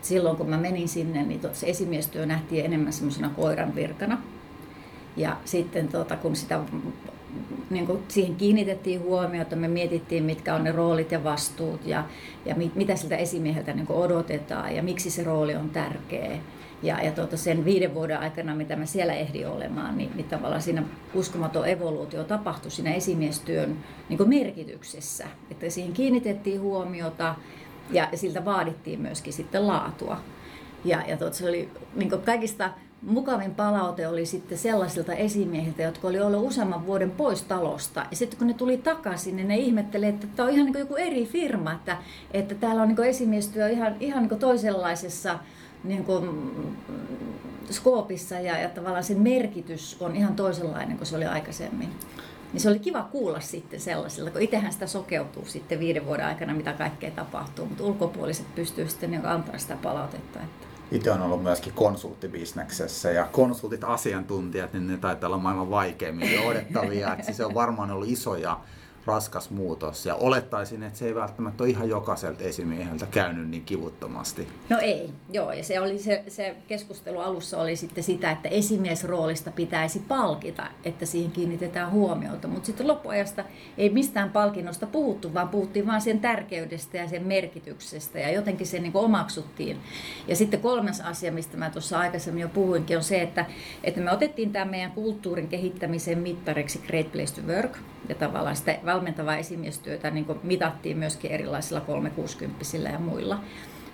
Silloin 0.03 0.37
kun 0.37 0.51
mä 0.51 0.57
menin 0.57 0.89
sinne, 0.89 1.23
niin 1.23 1.41
se 1.53 1.67
esimiestyö 1.67 2.27
nähtiin 2.27 2.65
enemmän 2.65 2.93
semmoisena 2.93 3.31
koiran 3.37 3.75
virkana. 3.75 4.19
Ja 5.17 5.37
sitten 5.45 5.89
tuota, 5.89 6.17
kun 6.17 6.37
sitä, 6.37 6.61
niin 7.71 7.87
kuin 7.87 8.03
siihen 8.09 8.37
kiinnitettiin 8.37 9.01
huomiota, 9.01 9.57
me 9.57 9.69
mietittiin, 9.69 10.25
mitkä 10.25 10.55
on 10.55 10.65
ne 10.65 10.73
roolit 10.73 11.13
ja 11.13 11.25
vastuut 11.25 11.87
ja, 11.87 12.05
ja 12.45 12.55
mit, 12.55 12.75
mitä 12.75 12.97
siltä 12.97 13.17
esimieheltä 13.17 13.73
niin 13.73 13.87
odotetaan 13.89 14.77
ja 14.77 14.83
miksi 14.83 15.11
se 15.11 15.25
rooli 15.25 15.55
on 15.55 15.71
tärkeä 15.71 16.39
ja, 16.83 17.03
ja 17.03 17.13
tuota, 17.13 17.37
sen 17.37 17.65
viiden 17.65 17.95
vuoden 17.95 18.19
aikana, 18.19 18.55
mitä 18.55 18.77
mä 18.77 18.87
siellä 18.87 19.13
ehdin 19.13 19.49
olemaan, 19.49 19.99
niin, 19.99 20.11
niin 20.15 20.29
tavallaan 20.29 20.63
siinä 20.63 20.83
uskomaton 21.15 21.69
evoluutio 21.69 22.25
tapahtui 22.25 22.71
siinä 22.71 22.95
esimiestyön 22.95 23.77
niin 24.09 24.29
merkityksessä. 24.29 25.27
Että 25.51 25.71
siihen 25.71 25.93
kiinnitettiin 25.93 26.61
huomiota 26.61 27.35
ja 27.91 28.09
siltä 28.15 28.45
vaadittiin 28.45 29.01
myöskin 29.01 29.33
sitten 29.33 29.67
laatua. 29.67 30.21
Ja, 30.85 31.03
ja 31.07 31.17
tuota, 31.17 31.37
se 31.37 31.49
oli 31.49 31.71
niin 31.95 32.11
kaikista 32.25 32.71
mukavin 33.03 33.55
palaute 33.55 34.09
oli 34.09 34.27
sitten 34.27 34.59
sellaisilta 34.59 35.13
esimiehiltä, 35.13 35.83
jotka 35.83 36.09
oli 36.09 36.21
ollut 36.21 36.47
useamman 36.47 36.87
vuoden 36.87 37.11
pois 37.11 37.43
talosta. 37.43 38.07
Ja 38.11 38.17
sitten 38.17 38.39
kun 38.39 38.47
ne 38.47 38.55
tuli 38.55 38.79
takaisin, 38.79 39.37
niin 39.37 39.49
ne 39.49 39.57
ihmetteli, 39.57 40.07
että 40.07 40.27
tämä 40.37 40.49
on 40.49 40.55
ihan 40.55 40.67
niin 40.67 40.79
joku 40.79 40.97
eri 40.97 41.27
firma, 41.27 41.73
että, 41.73 41.97
että 42.31 42.55
täällä 42.55 42.83
on 42.83 42.89
niin 42.89 43.05
esimiestyö 43.05 43.69
ihan, 43.69 43.97
ihan 44.01 44.29
niin 44.29 44.41
toisenlaisessa 44.41 45.39
niin 45.85 46.05
kuin, 46.05 46.57
skoopissa 47.71 48.35
ja, 48.35 48.59
ja 48.59 48.69
tavallaan 48.69 49.05
sen 49.05 49.21
merkitys 49.21 49.97
on 50.01 50.17
ihan 50.17 50.37
toisenlainen 50.37 50.97
kuin 50.97 51.07
se 51.07 51.17
oli 51.17 51.27
aikaisemmin. 51.27 51.91
Niin 52.53 52.61
se 52.61 52.69
oli 52.69 52.79
kiva 52.79 53.03
kuulla 53.03 53.41
sitten 53.41 53.81
sellaisella, 53.81 54.31
kun 54.31 54.43
itsehän 54.43 54.73
sitä 54.73 54.87
sokeutuu 54.87 55.45
sitten 55.45 55.79
viiden 55.79 56.07
vuoden 56.07 56.27
aikana, 56.27 56.55
mitä 56.55 56.73
kaikkea 56.73 57.11
tapahtuu, 57.11 57.67
mutta 57.67 57.85
ulkopuoliset 57.85 58.55
pystyy 58.55 58.89
sitten 58.89 59.11
niin 59.11 59.27
antamaan 59.27 59.61
sitä 59.61 59.77
palautetta. 59.83 60.41
Että 60.41 60.67
itse 60.93 61.11
on 61.11 61.23
ollut 61.23 61.43
myöskin 61.43 61.73
konsulttibisneksessä 61.73 63.11
ja 63.11 63.25
konsultit 63.33 63.85
asiantuntijat, 63.85 64.73
niin 64.73 64.87
ne 64.87 64.97
taitaa 64.97 65.29
olla 65.29 65.39
maailman 65.39 65.71
vaikeimmin 65.71 66.35
johdettavia. 66.35 67.15
että 67.19 67.33
se 67.33 67.45
on 67.45 67.55
varmaan 67.55 67.91
ollut 67.91 68.09
isoja 68.09 68.61
raskas 69.09 69.51
muutos. 69.51 70.07
Ja 70.07 70.15
olettaisin, 70.15 70.83
että 70.83 70.99
se 70.99 71.07
ei 71.07 71.15
välttämättä 71.15 71.65
ole 71.65 71.71
ihan 71.71 71.89
jokaiselta 71.89 72.45
esimieheltä 72.45 73.07
käynyt 73.07 73.49
niin 73.49 73.65
kivuttomasti. 73.65 74.49
No 74.69 74.79
ei, 74.79 75.11
joo. 75.33 75.53
Ja 75.53 75.65
se, 75.65 75.81
oli 75.81 75.99
se, 75.99 76.25
se 76.29 76.57
keskustelu 76.69 77.21
alussa 77.21 77.59
oli 77.59 77.77
sitten 77.77 78.05
sitä, 78.05 78.31
että 78.31 78.49
esimiesroolista 78.49 79.51
pitäisi 79.51 80.03
palkita, 80.09 80.67
että 80.85 81.07
siihen 81.07 81.31
kiinnitetään 81.31 81.91
huomiota, 81.91 82.49
mutta 82.49 82.67
sitten 82.67 82.89
loppuajasta 82.89 83.45
ei 83.79 83.91
mistään 83.91 84.31
palkinnosta 84.31 84.87
puhuttu, 84.87 85.35
vaan 85.35 85.49
puhuttiin 85.49 85.87
vain 85.87 86.01
sen 86.01 86.21
tärkeydestä 86.21 86.97
ja 86.97 87.09
sen 87.09 87.27
merkityksestä. 87.27 88.19
Ja 88.19 88.31
jotenkin 88.31 88.67
se 88.67 88.79
niin 88.79 88.93
omaksuttiin. 88.95 89.81
Ja 90.29 90.37
sitten 90.37 90.61
kolmas 90.61 91.01
asia, 91.01 91.33
mistä 91.33 91.57
mä 91.57 91.71
tuossa 91.71 91.99
aikaisemmin 91.99 92.43
jo 92.43 92.49
puhuinkin, 92.49 92.97
on 92.97 93.03
se, 93.03 93.23
että, 93.23 93.47
että 93.85 94.01
me 94.01 94.13
otettiin 94.13 94.53
tämän 94.53 94.69
meidän 94.69 94.93
kulttuurin 94.93 95.49
kehittämisen 95.49 96.19
mittariksi 96.19 96.79
Great 96.87 97.13
Place 97.13 97.35
to 97.35 97.47
Work. 97.47 97.79
Ja 98.09 98.15
tavallaan 98.15 98.57
sitä 98.57 98.79
valmentavaa 98.99 99.37
esimiestyötä 99.37 100.11
niin 100.11 100.27
mitattiin 100.43 100.99
myöskin 100.99 101.31
erilaisilla 101.31 101.81
360 101.81 102.65
ja 102.93 102.99
muilla. 102.99 103.41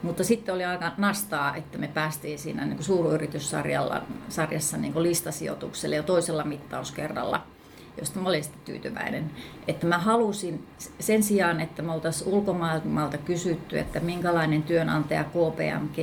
Mutta 0.02 0.24
sitten 0.24 0.54
oli 0.54 0.64
aika 0.64 0.92
nastaa, 0.98 1.56
että 1.56 1.78
me 1.78 1.88
päästiin 1.88 2.38
siinä 2.38 2.64
niin 2.66 2.82
suuryrityssarjassa 2.82 4.76
niin 4.76 5.02
listasijoitukselle 5.02 5.96
jo 5.96 6.02
toisella 6.02 6.44
mittauskerralla– 6.44 7.42
josta 7.98 8.20
mä 8.20 8.28
olin 8.28 8.44
sitten 8.44 8.62
tyytyväinen. 8.64 9.30
Että 9.68 9.86
mä 9.86 9.98
halusin 9.98 10.66
sen 11.00 11.22
sijaan, 11.22 11.60
että 11.60 11.82
me 11.82 11.92
oltaisiin 11.92 12.30
ulkomailta 12.30 13.18
kysytty, 13.24 13.78
että 13.78 14.00
minkälainen 14.00 14.62
työnantaja 14.62 15.24
KPMG 15.24 15.96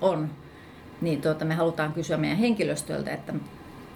on, 0.00 0.30
niin 1.00 1.22
tuota, 1.22 1.44
me 1.44 1.54
halutaan 1.54 1.92
kysyä 1.92 2.16
meidän 2.16 2.38
henkilöstöltä, 2.38 3.12
että 3.12 3.32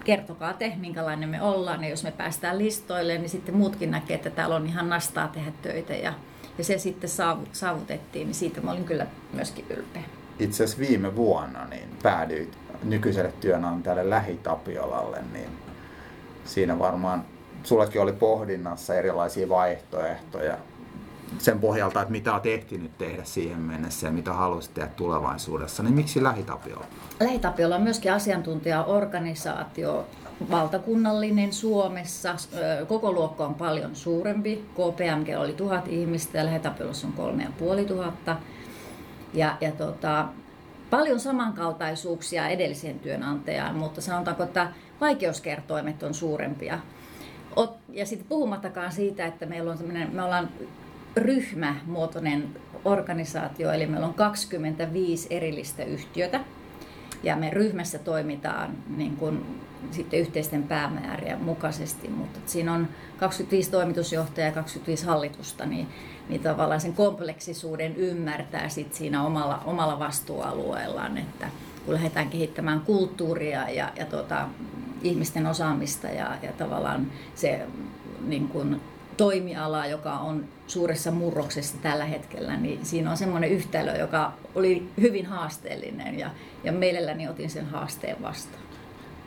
kertokaa 0.05 0.53
te, 0.53 0.73
minkälainen 0.77 1.29
me 1.29 1.41
ollaan. 1.41 1.83
Ja 1.83 1.89
jos 1.89 2.03
me 2.03 2.11
päästään 2.11 2.57
listoille, 2.57 3.17
niin 3.17 3.29
sitten 3.29 3.55
muutkin 3.55 3.91
näkee, 3.91 4.15
että 4.15 4.29
täällä 4.29 4.55
on 4.55 4.65
ihan 4.65 4.89
nastaa 4.89 5.27
tehdä 5.27 5.51
töitä. 5.61 5.93
Ja, 5.93 6.13
ja 6.57 6.63
se 6.63 6.77
sitten 6.77 7.09
saavutettiin, 7.51 8.27
niin 8.27 8.35
siitä 8.35 8.61
mä 8.61 8.71
olin 8.71 8.83
kyllä 8.83 9.07
myöskin 9.33 9.65
ylpeä. 9.69 10.03
Itse 10.39 10.63
asiassa 10.63 10.79
viime 10.79 11.15
vuonna 11.15 11.65
niin 11.65 11.89
päädyit 12.03 12.57
nykyiselle 12.83 13.33
työnantajalle 13.41 14.09
Lähitapiolalle, 14.09 15.17
niin 15.33 15.49
siinä 16.45 16.79
varmaan 16.79 17.25
sullekin 17.63 18.01
oli 18.01 18.13
pohdinnassa 18.13 18.95
erilaisia 18.95 19.49
vaihtoehtoja 19.49 20.57
sen 21.37 21.59
pohjalta, 21.59 22.01
että 22.01 22.11
mitä 22.11 22.33
olet 22.33 22.45
ehtinyt 22.45 22.97
tehdä 22.97 23.23
siihen 23.23 23.59
mennessä 23.59 24.07
ja 24.07 24.13
mitä 24.13 24.33
haluaisit 24.33 24.73
tehdä 24.73 24.89
tulevaisuudessa, 24.95 25.83
niin 25.83 25.93
miksi 25.93 26.23
Lähitapiola? 26.23 26.85
Lähitapiola 27.19 27.75
on 27.75 27.81
myöskin 27.81 28.13
asiantuntijaorganisaatio, 28.13 30.07
valtakunnallinen 30.51 31.53
Suomessa. 31.53 32.35
Koko 32.87 33.11
luokka 33.11 33.45
on 33.45 33.55
paljon 33.55 33.95
suurempi. 33.95 34.65
KPMG 34.71 35.29
oli 35.39 35.53
tuhat 35.53 35.87
ihmistä 35.87 36.37
ja 36.37 36.45
Lähitapiolassa 36.45 37.07
on 37.07 37.13
kolme 37.13 37.43
ja 37.43 37.49
puoli 37.59 37.85
tuhatta. 37.85 38.37
Ja, 39.33 39.57
ja 39.61 39.71
tota, 39.71 40.27
paljon 40.89 41.19
samankaltaisuuksia 41.19 42.47
edelliseen 42.47 42.99
työnantajaan, 42.99 43.75
mutta 43.75 44.01
sanotaanko, 44.01 44.43
että 44.43 44.67
vaikeuskertoimet 45.01 46.03
on 46.03 46.13
suurempia. 46.13 46.79
Ja 47.89 48.05
sitten 48.05 48.27
puhumattakaan 48.29 48.91
siitä, 48.91 49.25
että 49.25 49.45
meillä 49.45 49.71
on 49.71 49.77
me 50.13 50.23
ollaan 50.23 50.49
ryhmämuotoinen 51.15 52.49
organisaatio, 52.85 53.71
eli 53.71 53.87
meillä 53.87 54.07
on 54.07 54.13
25 54.13 55.27
erillistä 55.29 55.83
yhtiötä, 55.83 56.39
ja 57.23 57.35
me 57.35 57.49
ryhmässä 57.49 57.99
toimitaan 57.99 58.77
niin 58.97 59.17
kuin, 59.17 59.45
sitten 59.91 60.19
yhteisten 60.19 60.63
päämäärien 60.63 61.41
mukaisesti, 61.41 62.07
mutta 62.07 62.39
siinä 62.45 62.73
on 62.73 62.87
25 63.17 63.71
toimitusjohtajaa 63.71 64.49
ja 64.49 64.53
25 64.53 65.05
hallitusta, 65.05 65.65
niin, 65.65 65.87
niin 66.29 66.41
tavallaan 66.41 66.81
sen 66.81 66.93
kompleksisuuden 66.93 67.95
ymmärtää 67.95 68.69
sit 68.69 68.93
siinä 68.93 69.23
omalla, 69.23 69.61
omalla 69.65 69.99
vastuualueellaan, 69.99 71.17
että 71.17 71.47
kun 71.85 71.93
lähdetään 71.93 72.29
kehittämään 72.29 72.79
kulttuuria 72.79 73.69
ja, 73.69 73.91
ja 73.95 74.05
tuota, 74.05 74.47
ihmisten 75.03 75.47
osaamista 75.47 76.07
ja, 76.07 76.37
ja 76.41 76.51
tavallaan 76.51 77.11
se 77.35 77.67
niin 78.21 78.47
kuin, 78.47 78.81
toimiala, 79.17 79.85
joka 79.85 80.13
on 80.13 80.45
suuressa 80.67 81.11
murroksessa 81.11 81.77
tällä 81.81 82.05
hetkellä, 82.05 82.57
niin 82.57 82.85
siinä 82.85 83.11
on 83.11 83.17
semmoinen 83.17 83.49
yhtälö, 83.49 83.97
joka 83.97 84.31
oli 84.55 84.89
hyvin 85.01 85.25
haasteellinen 85.25 86.19
ja, 86.19 86.29
ja 86.63 86.71
mielelläni 86.71 87.27
otin 87.27 87.49
sen 87.49 87.65
haasteen 87.65 88.21
vastaan. 88.21 88.63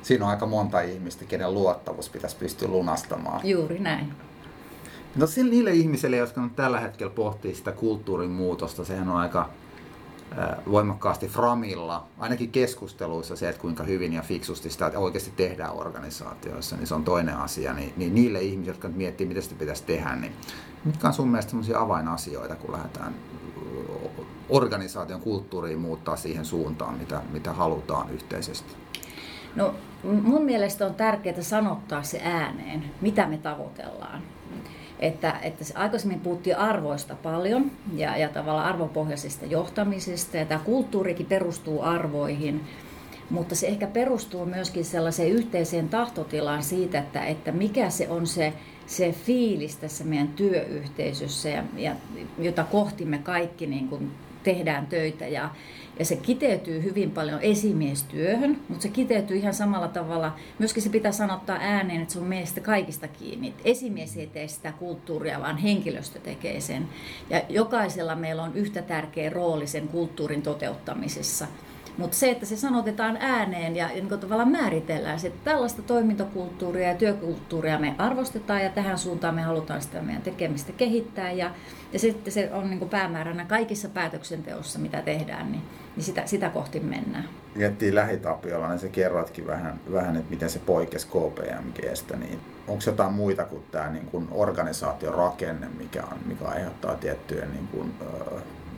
Siinä 0.02 0.24
on 0.24 0.30
aika 0.30 0.46
monta 0.46 0.80
ihmistä, 0.80 1.24
kenen 1.24 1.54
luottamus 1.54 2.08
pitäisi 2.08 2.36
pystyä 2.36 2.68
lunastamaan. 2.68 3.40
Juuri 3.48 3.78
näin. 3.78 4.12
No 5.16 5.26
niille 5.50 5.70
ihmisille, 5.70 6.16
jotka 6.16 6.40
nyt 6.40 6.56
tällä 6.56 6.80
hetkellä 6.80 7.12
pohtii 7.12 7.54
sitä 7.54 7.72
kulttuurin 7.72 8.30
muutosta, 8.30 8.84
sehän 8.84 9.08
on 9.08 9.16
aika 9.16 9.50
voimakkaasti 10.70 11.28
framilla, 11.28 12.06
ainakin 12.18 12.50
keskusteluissa 12.50 13.36
se, 13.36 13.48
että 13.48 13.60
kuinka 13.60 13.84
hyvin 13.84 14.12
ja 14.12 14.22
fiksusti 14.22 14.70
sitä 14.70 14.92
oikeasti 14.96 15.32
tehdään 15.36 15.74
organisaatioissa, 15.74 16.76
niin 16.76 16.86
se 16.86 16.94
on 16.94 17.04
toinen 17.04 17.36
asia. 17.36 17.72
Niin, 17.72 17.92
niin 17.96 18.14
niille 18.14 18.40
ihmisille, 18.40 18.70
jotka 18.70 18.88
miettii, 18.88 19.26
miten 19.26 19.42
sitä 19.42 19.54
pitäisi 19.58 19.84
tehdä, 19.84 20.16
niin 20.16 20.32
mitkä 20.84 21.06
on 21.06 21.14
sun 21.14 21.28
mielestä 21.28 21.50
sellaisia 21.50 21.80
avainasioita, 21.80 22.56
kun 22.56 22.72
lähdetään 22.72 23.14
organisaation 24.48 25.20
kulttuuriin 25.20 25.78
muuttaa 25.78 26.16
siihen 26.16 26.44
suuntaan, 26.44 26.98
mitä, 26.98 27.22
mitä 27.32 27.52
halutaan 27.52 28.10
yhteisesti? 28.10 28.74
No 29.56 29.74
mun 30.04 30.44
mielestä 30.44 30.86
on 30.86 30.94
tärkeää 30.94 31.42
sanottaa 31.42 32.02
se 32.02 32.20
ääneen, 32.24 32.84
mitä 33.00 33.26
me 33.26 33.38
tavoitellaan 33.38 34.22
että, 35.00 35.38
että 35.42 35.64
aikaisemmin 35.74 36.20
puhuttiin 36.20 36.56
arvoista 36.56 37.14
paljon 37.14 37.70
ja, 37.94 38.16
ja 38.16 38.28
tavallaan 38.28 38.66
arvopohjaisesta 38.66 39.46
johtamisesta 39.46 40.36
ja 40.36 40.44
tämä 40.44 40.60
kulttuurikin 40.64 41.26
perustuu 41.26 41.82
arvoihin, 41.82 42.60
mutta 43.30 43.54
se 43.54 43.66
ehkä 43.66 43.86
perustuu 43.86 44.46
myöskin 44.46 44.84
sellaiseen 44.84 45.32
yhteiseen 45.32 45.88
tahtotilaan 45.88 46.62
siitä, 46.62 46.98
että, 46.98 47.24
että 47.24 47.52
mikä 47.52 47.90
se 47.90 48.08
on 48.08 48.26
se, 48.26 48.52
se 48.86 49.12
fiilis 49.12 49.76
tässä 49.76 50.04
meidän 50.04 50.28
työyhteisössä, 50.28 51.48
ja, 51.48 51.64
ja, 51.76 51.96
jota 52.38 52.64
kohti 52.64 53.04
me 53.04 53.18
kaikki 53.18 53.66
niin 53.66 53.88
kuin 53.88 54.10
tehdään 54.42 54.86
töitä. 54.86 55.26
Ja, 55.26 55.50
ja 55.98 56.04
se 56.04 56.16
kiteytyy 56.16 56.82
hyvin 56.82 57.10
paljon 57.10 57.40
esimiestyöhön, 57.40 58.60
mutta 58.68 58.82
se 58.82 58.88
kiteytyy 58.88 59.36
ihan 59.36 59.54
samalla 59.54 59.88
tavalla. 59.88 60.36
Myöskin 60.58 60.82
se 60.82 60.88
pitää 60.88 61.12
sanottaa 61.12 61.58
ääneen, 61.60 62.02
että 62.02 62.12
se 62.12 62.18
on 62.18 62.26
meistä 62.26 62.60
kaikista 62.60 63.08
kiinni. 63.08 63.54
Esimies 63.64 64.16
ei 64.16 64.26
tee 64.26 64.48
sitä 64.48 64.72
kulttuuria, 64.72 65.40
vaan 65.40 65.58
henkilöstö 65.58 66.18
tekee 66.18 66.60
sen. 66.60 66.88
Ja 67.30 67.42
jokaisella 67.48 68.14
meillä 68.14 68.42
on 68.42 68.54
yhtä 68.54 68.82
tärkeä 68.82 69.30
rooli 69.30 69.66
sen 69.66 69.88
kulttuurin 69.88 70.42
toteuttamisessa. 70.42 71.46
Mutta 71.98 72.16
se, 72.16 72.30
että 72.30 72.46
se 72.46 72.56
sanotetaan 72.56 73.16
ääneen 73.20 73.76
ja 73.76 73.88
niin 73.88 74.08
tavallaan 74.08 74.50
määritellään, 74.50 75.18
että 75.24 75.50
tällaista 75.50 75.82
toimintakulttuuria 75.82 76.88
ja 76.88 76.94
työkulttuuria 76.94 77.78
me 77.78 77.94
arvostetaan 77.98 78.62
ja 78.62 78.70
tähän 78.70 78.98
suuntaan 78.98 79.34
me 79.34 79.42
halutaan 79.42 79.82
sitä 79.82 80.02
meidän 80.02 80.22
tekemistä 80.22 80.72
kehittää. 80.72 81.32
Ja, 81.32 81.50
ja 81.92 81.98
sitten 81.98 82.32
se 82.32 82.50
on 82.52 82.70
niin 82.70 82.88
päämääränä 82.88 83.44
kaikissa 83.44 83.88
päätöksenteossa, 83.88 84.78
mitä 84.78 85.02
tehdään, 85.02 85.52
niin, 85.52 85.62
niin 85.96 86.04
sitä, 86.04 86.22
sitä 86.26 86.50
kohti 86.50 86.80
mennään. 86.80 87.28
Miettii 87.54 87.94
lähitapiolla, 87.94 88.68
niin 88.68 88.78
sä 88.78 88.88
kerroitkin 88.88 89.46
vähän, 89.46 89.80
vähän 89.92 90.16
että 90.16 90.30
miten 90.30 90.50
se 90.50 90.58
poikesi 90.58 91.06
KPMGstä, 91.06 92.16
niin 92.16 92.40
onko 92.68 92.82
jotain 92.86 93.12
muita 93.12 93.44
kuin 93.44 93.62
tämä 93.70 93.90
niin 93.90 94.06
kuin 94.06 94.28
organisaation 94.30 95.14
rakenne, 95.14 95.68
mikä, 95.78 96.02
on, 96.02 96.18
mikä 96.26 96.44
aiheuttaa 96.44 96.94
tiettyjä 96.94 97.46
niin 97.46 97.68
kuin, 97.68 97.94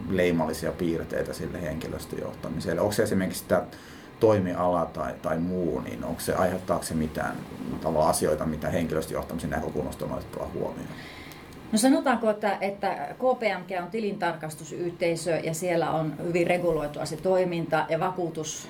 leimallisia 0.09 0.73
piirteitä 0.73 1.33
sille 1.33 1.63
henkilöstöjohtamiselle? 1.63 2.81
Onko 2.81 2.93
se 2.93 3.03
esimerkiksi 3.03 3.41
sitä 3.41 3.63
toimiala 4.21 4.87
tai, 4.87 5.15
tai 5.23 5.39
muu, 5.39 5.81
niin 5.81 6.05
onko 6.05 6.21
se, 6.21 6.35
aiheuttaako 6.35 6.85
se 6.85 6.95
mitään 6.95 7.37
asioita, 8.07 8.47
mitä 8.47 8.69
henkilöstöjohtamisen 8.69 9.51
näkökulmasta 9.51 10.05
on 10.05 10.13
otettava 10.13 10.47
huomioon? 10.55 10.89
No 11.73 11.79
sanotaanko, 11.79 12.31
että, 12.31 12.59
että 12.61 13.15
KPMG 13.15 13.83
on 13.83 13.91
tilintarkastusyhteisö 13.91 15.31
ja 15.31 15.55
siellä 15.55 15.91
on 15.91 16.15
hyvin 16.27 16.47
reguloitua 16.47 17.05
se 17.05 17.17
toiminta 17.17 17.87
ja 17.89 18.01
vakuutus, 18.01 18.69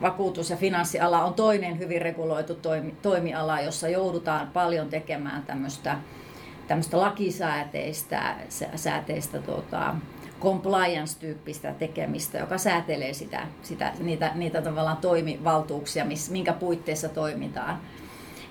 vakuutus- 0.00 0.50
ja 0.50 0.56
finanssiala 0.56 1.24
on 1.24 1.34
toinen 1.34 1.78
hyvin 1.78 2.02
reguloitu 2.02 2.54
toimi, 2.54 2.94
toimiala, 3.02 3.60
jossa 3.60 3.88
joudutaan 3.88 4.48
paljon 4.48 4.88
tekemään 4.88 5.42
tämmöistä, 5.42 5.96
tämmöistä 6.68 7.00
lakisääteistä 7.00 8.34
sääteistä, 8.76 9.38
tuota, 9.38 9.94
compliance-tyyppistä 10.42 11.72
tekemistä, 11.72 12.38
joka 12.38 12.58
säätelee 12.58 13.12
sitä, 13.12 13.46
sitä, 13.62 13.92
niitä, 13.98 14.32
niitä 14.34 14.62
tavallaan 14.62 14.96
toimivaltuuksia, 14.96 16.04
miss, 16.04 16.30
minkä 16.30 16.52
puitteissa 16.52 17.08
toimitaan. 17.08 17.80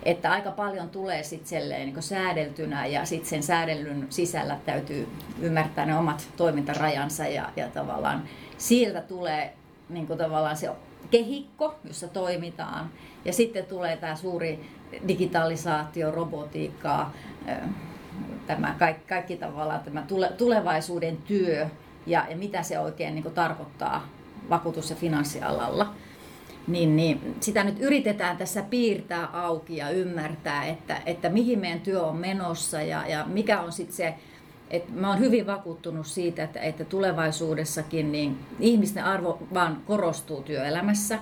Että 0.04 0.32
aika 0.32 0.51
paljon 0.51 0.89
tulee 0.89 1.23
sitten 1.23 1.69
niin 1.69 2.04
säädeltynä 2.04 2.86
ja 2.86 3.06
sitten 3.06 3.30
sen 3.30 3.43
säädellyn 3.43 4.08
sisällä 4.10 4.60
täytyy 4.65 5.08
ymmärtää 5.41 5.86
ne 5.86 5.97
omat 5.97 6.27
toimintarajansa 6.38 7.27
ja, 7.27 7.49
ja 7.56 7.67
tavallaan 7.67 8.23
sieltä 8.58 9.01
tulee 9.01 9.54
niin 9.89 10.08
kuin 10.08 10.19
tavallaan 10.19 10.58
se 10.58 10.69
kehikko, 11.12 11.75
jossa 11.84 12.08
toimitaan. 12.08 12.91
Ja 13.25 13.34
sitten 13.34 13.65
tulee 13.65 13.97
tämä 13.97 14.15
suuri 14.15 14.60
digitalisaatio, 15.08 16.12
robotiikka, 16.12 17.12
tämä 18.47 18.75
kaikki, 18.80 19.08
kaikki 19.08 19.38
tavallaan 19.38 19.80
tämä 19.80 20.06
tulevaisuuden 20.38 21.17
työ 21.17 21.67
ja, 22.05 22.25
ja 22.29 22.37
mitä 22.37 22.63
se 22.63 22.79
oikein 22.79 23.15
niin 23.15 23.31
tarkoittaa 23.33 24.07
vakuutus- 24.49 24.89
ja 24.89 24.95
finanssialalla. 24.95 25.93
Niin, 26.67 26.95
niin 26.95 27.35
sitä 27.39 27.63
nyt 27.63 27.79
yritetään 27.79 28.37
tässä 28.37 28.61
piirtää 28.61 29.27
auki 29.27 29.77
ja 29.77 29.89
ymmärtää, 29.89 30.65
että, 30.65 31.01
että 31.05 31.29
mihin 31.29 31.59
meidän 31.59 31.81
työ 31.81 32.03
on 32.03 32.17
menossa 32.17 32.81
ja, 32.81 33.07
ja 33.07 33.25
mikä 33.25 33.61
on 33.61 33.71
sitten 33.71 33.95
se, 33.95 34.13
että 34.69 34.91
mä 34.93 35.09
oon 35.09 35.19
hyvin 35.19 35.47
vakuuttunut 35.47 36.07
siitä, 36.07 36.43
että, 36.43 36.59
että 36.59 36.85
tulevaisuudessakin 36.85 38.11
niin 38.11 38.39
ihmisten 38.59 39.03
arvo 39.03 39.39
vaan 39.53 39.81
korostuu 39.85 40.41
työelämässä 40.41 41.19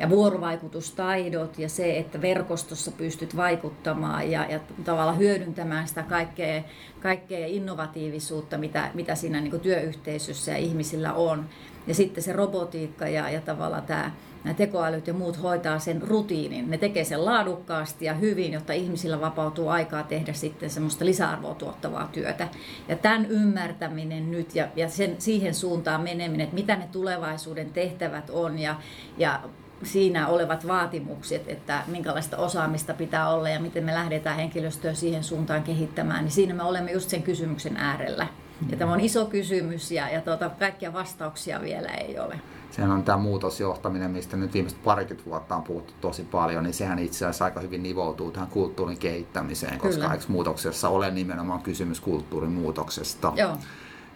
ja 0.00 0.10
vuorovaikutustaidot 0.10 1.58
ja 1.58 1.68
se, 1.68 1.98
että 1.98 2.22
verkostossa 2.22 2.90
pystyt 2.90 3.36
vaikuttamaan 3.36 4.30
ja, 4.30 4.46
ja 4.50 4.60
tavallaan 4.84 5.18
hyödyntämään 5.18 5.88
sitä 5.88 6.02
kaikkea, 6.02 6.62
kaikkea 7.00 7.46
innovatiivisuutta, 7.46 8.58
mitä, 8.58 8.90
mitä 8.94 9.14
siinä 9.14 9.40
niin 9.40 9.60
työyhteisössä 9.60 10.50
ja 10.50 10.58
ihmisillä 10.58 11.12
on. 11.12 11.48
Ja 11.86 11.94
sitten 11.94 12.22
se 12.22 12.32
robotiikka 12.32 13.08
ja, 13.08 13.30
ja 13.30 13.40
tavallaan 13.40 13.82
tämä 13.82 14.10
nämä 14.44 14.54
tekoälyt 14.54 15.06
ja 15.06 15.14
muut 15.14 15.42
hoitaa 15.42 15.78
sen 15.78 16.02
rutiinin. 16.02 16.70
Ne 16.70 16.78
tekee 16.78 17.04
sen 17.04 17.24
laadukkaasti 17.24 18.04
ja 18.04 18.14
hyvin, 18.14 18.52
jotta 18.52 18.72
ihmisillä 18.72 19.20
vapautuu 19.20 19.68
aikaa 19.68 20.02
tehdä 20.02 20.32
sitten 20.32 20.70
semmoista 20.70 21.04
lisäarvoa 21.04 21.54
tuottavaa 21.54 22.08
työtä. 22.12 22.48
Ja 22.88 22.96
tämän 22.96 23.26
ymmärtäminen 23.26 24.30
nyt 24.30 24.54
ja, 24.54 24.68
ja 24.76 24.88
sen, 24.88 25.16
siihen 25.18 25.54
suuntaan 25.54 26.00
meneminen, 26.00 26.44
että 26.44 26.54
mitä 26.54 26.76
ne 26.76 26.88
tulevaisuuden 26.92 27.70
tehtävät 27.70 28.30
on 28.30 28.58
ja, 28.58 28.76
ja 29.18 29.40
siinä 29.82 30.28
olevat 30.28 30.66
vaatimukset, 30.66 31.42
että 31.46 31.82
minkälaista 31.86 32.36
osaamista 32.36 32.94
pitää 32.94 33.30
olla 33.30 33.48
ja 33.48 33.60
miten 33.60 33.84
me 33.84 33.94
lähdetään 33.94 34.36
henkilöstöä 34.36 34.94
siihen 34.94 35.24
suuntaan 35.24 35.62
kehittämään, 35.62 36.24
niin 36.24 36.32
siinä 36.32 36.54
me 36.54 36.62
olemme 36.62 36.92
just 36.92 37.10
sen 37.10 37.22
kysymyksen 37.22 37.76
äärellä. 37.76 38.26
Ja 38.70 38.76
tämä 38.76 38.92
on 38.92 39.00
iso 39.00 39.26
kysymys 39.26 39.90
ja, 39.90 40.08
ja 40.08 40.20
tuota, 40.20 40.50
kaikkia 40.50 40.92
vastauksia 40.92 41.60
vielä 41.60 41.88
ei 41.88 42.18
ole. 42.18 42.40
Sehän 42.70 42.90
on 42.90 43.02
tämä 43.02 43.18
muutosjohtaminen, 43.18 44.10
mistä 44.10 44.36
nyt 44.36 44.54
viimeiset 44.54 44.82
parikymmentä 44.82 45.30
vuotta 45.30 45.56
on 45.56 45.62
puhuttu 45.62 45.92
tosi 46.00 46.22
paljon, 46.22 46.64
niin 46.64 46.74
sehän 46.74 46.98
itse 46.98 47.24
asiassa 47.24 47.44
aika 47.44 47.60
hyvin 47.60 47.82
nivoutuu 47.82 48.30
tähän 48.30 48.48
kulttuurin 48.48 48.98
kehittämiseen, 48.98 49.78
koska 49.78 50.08
Kyllä. 50.08 50.20
muutoksessa 50.28 50.88
ole 50.88 51.10
nimenomaan 51.10 51.62
kysymys 51.62 52.00
kulttuurin 52.00 52.50
muutoksesta. 52.50 53.32
Joo. 53.36 53.56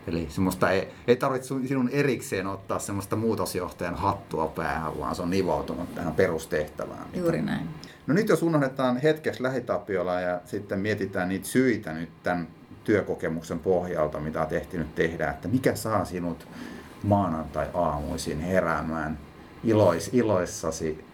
Eli 0.06 0.26
semmoista 0.30 0.70
ei, 0.70 0.88
ei 1.06 1.16
tarvitse 1.16 1.54
sinun 1.66 1.88
erikseen 1.88 2.46
ottaa 2.46 2.78
semmoista 2.78 3.16
muutosjohtajan 3.16 3.94
hattua 3.94 4.46
päähän, 4.46 4.98
vaan 4.98 5.14
se 5.14 5.22
on 5.22 5.30
nivoutunut 5.30 5.94
tähän 5.94 6.14
perustehtävään. 6.14 7.06
Juuri 7.14 7.42
näin. 7.42 7.68
No 8.06 8.14
nyt 8.14 8.28
jos 8.28 8.42
unohdetaan 8.42 8.96
hetkeksi 8.96 9.42
lähitapiola 9.42 10.20
ja 10.20 10.40
sitten 10.44 10.80
mietitään 10.80 11.28
niitä 11.28 11.46
syitä 11.46 11.92
nyt 11.92 12.08
tämän 12.22 12.48
työkokemuksen 12.84 13.58
pohjalta, 13.58 14.20
mitä 14.20 14.42
on 14.42 14.46
tehty 14.46 14.86
tehdä, 14.94 15.30
että 15.30 15.48
mikä 15.48 15.74
saa 15.74 16.04
sinut 16.04 16.48
maanantai-aamuisin 17.02 18.40
heräämään 18.40 19.18
ilois, 19.64 20.10
iloissasi 20.12 21.04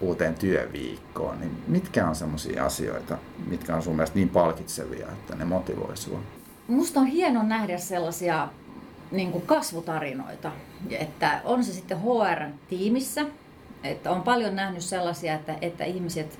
uuteen 0.00 0.34
työviikkoon, 0.34 1.40
niin 1.40 1.62
mitkä 1.68 2.08
on 2.08 2.14
semmoisia 2.14 2.64
asioita, 2.64 3.18
mitkä 3.46 3.76
on 3.76 3.82
sun 3.82 3.96
mielestä 3.96 4.16
niin 4.16 4.28
palkitsevia, 4.28 5.06
että 5.06 5.34
ne 5.34 5.44
motivoi 5.44 5.96
sinua? 5.96 6.20
Musta 6.70 7.00
on 7.00 7.06
hieno 7.06 7.42
nähdä 7.42 7.78
sellaisia 7.78 8.48
niin 9.10 9.32
kuin 9.32 9.46
kasvutarinoita, 9.46 10.52
että 10.90 11.40
on 11.44 11.64
se 11.64 11.72
sitten 11.72 11.98
HR-tiimissä, 12.00 13.24
että 13.84 14.10
on 14.10 14.22
paljon 14.22 14.56
nähnyt 14.56 14.82
sellaisia, 14.82 15.34
että, 15.34 15.54
että 15.60 15.84
ihmiset, 15.84 16.38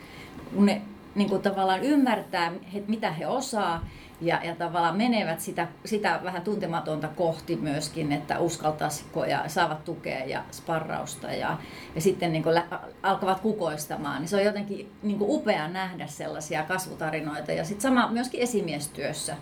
kun 0.54 0.66
ne 0.66 0.82
niin 1.14 1.28
kuin 1.28 1.42
tavallaan 1.42 1.82
ymmärtää, 1.82 2.52
mitä 2.88 3.12
he 3.12 3.26
osaa, 3.26 3.86
ja, 4.20 4.40
ja 4.44 4.54
tavallaan 4.54 4.96
menevät 4.96 5.40
sitä, 5.40 5.68
sitä 5.84 6.20
vähän 6.24 6.42
tuntematonta 6.42 7.08
kohti 7.08 7.56
myöskin, 7.56 8.12
että 8.12 8.38
uskaltaisiko 8.38 9.24
ja 9.24 9.48
saavat 9.48 9.84
tukea 9.84 10.24
ja 10.24 10.44
sparrausta 10.50 11.32
ja, 11.32 11.58
ja 11.94 12.00
sitten 12.00 12.32
niin 12.32 12.54
lä- 12.54 12.80
alkavat 13.02 13.40
kukoistamaan. 13.40 14.20
Niin 14.20 14.28
se 14.28 14.36
on 14.36 14.44
jotenkin 14.44 14.92
niin 15.02 15.18
upea 15.20 15.68
nähdä 15.68 16.06
sellaisia 16.06 16.62
kasvutarinoita 16.62 17.52
ja 17.52 17.64
sitten 17.64 17.82
sama 17.82 18.08
myöskin 18.08 18.40
esimiestyössä. 18.40 19.36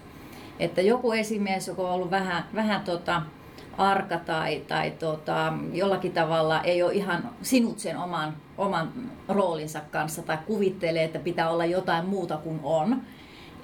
Että 0.59 0.81
joku 0.81 1.13
esimies, 1.13 1.69
joka 1.69 1.83
on 1.83 1.91
ollut 1.91 2.11
vähän, 2.11 2.45
vähän 2.55 2.81
tota, 2.81 3.23
arka 3.79 4.19
tai, 4.19 4.63
tai 4.69 4.91
tota, 4.91 5.53
jollakin 5.73 6.13
tavalla 6.13 6.63
ei 6.63 6.83
ole 6.83 6.93
ihan 6.93 7.31
sinut 7.43 7.79
sen 7.79 7.99
oman, 7.99 8.37
oman 8.59 8.93
roolinsa 9.29 9.81
kanssa 9.91 10.23
tai 10.23 10.39
kuvittelee, 10.47 11.05
että 11.05 11.19
pitää 11.19 11.51
olla 11.51 11.65
jotain 11.65 12.07
muuta 12.07 12.37
kuin 12.37 12.61
on, 12.63 13.03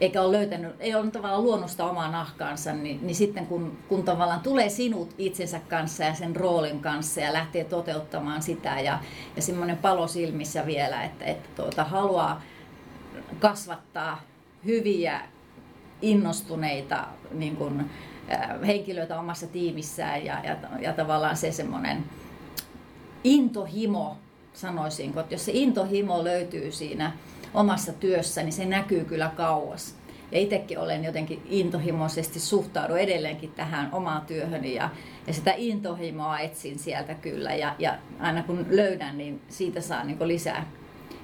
eikä 0.01 0.23
ole 0.23 0.37
löytänyt, 0.37 0.73
ei 0.81 0.95
ole 0.95 1.11
tavallaan 1.11 1.43
luonnosta 1.43 1.91
omaa 1.91 2.11
nahkaansa, 2.11 2.73
niin, 2.73 3.07
niin 3.07 3.15
sitten 3.15 3.47
kun, 3.47 3.79
kun 3.89 4.03
tavallaan 4.03 4.41
tulee 4.41 4.69
sinut 4.69 5.15
itsensä 5.19 5.61
kanssa 5.69 6.05
ja 6.05 6.15
sen 6.15 6.37
roolin 6.37 6.81
kanssa 6.81 7.21
ja 7.21 7.33
lähtee 7.33 7.65
toteuttamaan 7.65 8.43
sitä 8.43 8.81
ja, 8.81 8.99
ja 9.37 9.43
semmoinen 9.43 9.77
palo 9.77 10.07
silmissä 10.07 10.67
vielä, 10.67 11.03
että, 11.05 11.25
että 11.25 11.49
tuota, 11.57 11.85
haluaa 11.85 12.43
kasvattaa 13.39 14.23
hyviä, 14.65 15.21
innostuneita 16.03 17.07
niin 17.33 17.57
kuin, 17.57 17.91
äh, 18.33 18.49
henkilöitä 18.67 19.19
omassa 19.19 19.47
tiimissään 19.47 20.25
ja, 20.25 20.41
ja, 20.45 20.57
ja 20.81 20.93
tavallaan 20.93 21.37
se 21.37 21.53
semmoinen 21.53 22.05
intohimo, 23.25 24.17
sanoisinko, 24.53 25.21
että 25.21 25.35
jos 25.35 25.45
se 25.45 25.53
intohimo 25.55 26.25
löytyy 26.25 26.73
siinä 26.73 27.13
omassa 27.55 27.93
työssä, 27.93 28.43
niin 28.43 28.53
se 28.53 28.65
näkyy 28.65 29.05
kyllä 29.05 29.31
kauas. 29.37 29.97
Ja 30.33 30.41
itsekin 30.41 30.79
olen 30.79 31.05
jotenkin 31.05 31.43
intohimoisesti 31.51 32.41
suhtaudu 32.41 32.95
edelleenkin 32.95 33.53
tähän 33.53 33.89
omaan 33.93 34.27
työhöni 34.27 34.75
ja, 34.75 34.91
ja 35.27 35.33
sitä 35.33 35.55
intohimoa 35.57 36.39
etsin 36.39 36.79
sieltä 36.79 37.15
kyllä. 37.15 37.55
Ja, 37.55 37.75
ja 37.79 37.99
aina 38.21 38.43
kun 38.43 38.67
löydän, 38.71 39.19
niin 39.19 39.41
siitä 39.49 39.81
saa 39.81 40.05
niin 40.05 40.29
lisää, 40.29 40.67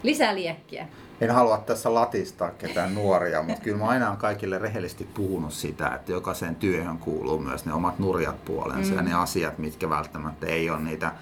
lisää 0.02 0.34
liekkiä. 0.34 0.88
En 1.20 1.30
halua 1.30 1.58
tässä 1.58 1.94
latistaa 1.94 2.50
ketään 2.50 2.94
nuoria, 2.94 3.42
mutta 3.42 3.62
kyllä 3.62 3.78
mä 3.78 3.88
aina 3.88 4.10
on 4.10 4.16
kaikille 4.16 4.58
rehellisesti 4.58 5.04
puhunut 5.04 5.52
sitä, 5.52 5.88
että 5.88 6.12
jokaiseen 6.12 6.54
työhön 6.54 6.98
kuuluu 6.98 7.38
myös 7.38 7.64
ne 7.64 7.72
omat 7.72 7.98
nurjat 7.98 8.44
puolensa 8.44 8.90
mm. 8.90 8.96
ja 8.96 9.02
ne 9.02 9.14
asiat, 9.14 9.58
mitkä 9.58 9.90
välttämättä 9.90 10.46
ei 10.46 10.70
ole 10.70 10.80
niitä 10.80 11.12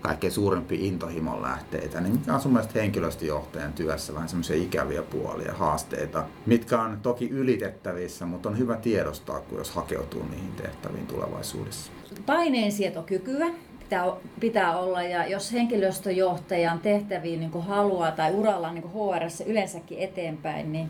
kaikkein 0.00 0.32
suurimpia 0.32 0.78
intohimon 0.86 1.42
lähteitä, 1.42 2.00
niin 2.00 2.12
mitkä 2.12 2.34
on 2.34 2.40
sun 2.40 2.52
mielestä 2.52 2.78
henkilöstöjohtajan 2.78 3.72
työssä 3.72 4.14
vähän 4.14 4.28
semmoisia 4.28 4.56
ikäviä 4.56 5.02
puolia, 5.02 5.54
haasteita, 5.54 6.24
mitkä 6.46 6.80
on 6.82 6.98
toki 7.02 7.28
ylitettävissä, 7.28 8.26
mutta 8.26 8.48
on 8.48 8.58
hyvä 8.58 8.76
tiedostaa, 8.76 9.40
kun 9.40 9.58
jos 9.58 9.70
hakeutuu 9.70 10.24
niihin 10.30 10.52
tehtäviin 10.52 11.06
tulevaisuudessa. 11.06 11.92
Paineensietokykyä 12.26 13.46
pitää, 13.88 14.06
pitää 14.40 14.78
olla. 14.78 15.02
Ja 15.02 15.26
jos 15.26 15.52
henkilöstöjohtajan 15.52 16.78
tehtäviin 16.78 17.40
niin 17.40 17.62
haluaa 17.62 18.10
tai 18.10 18.32
uralla 18.34 18.72
niin 18.72 18.92
HR 18.92 19.46
yleensäkin 19.46 19.98
eteenpäin, 19.98 20.72
niin, 20.72 20.88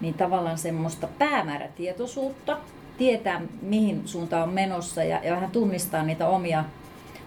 niin 0.00 0.14
tavallaan 0.14 0.58
semmoista 0.58 1.08
päämäärätietoisuutta, 1.18 2.58
tietää 2.98 3.40
mihin 3.62 4.02
suuntaan 4.04 4.48
on 4.48 4.54
menossa 4.54 5.04
ja, 5.04 5.20
ja 5.24 5.34
vähän 5.34 5.50
tunnistaa 5.50 6.02
niitä 6.02 6.28
omia 6.28 6.64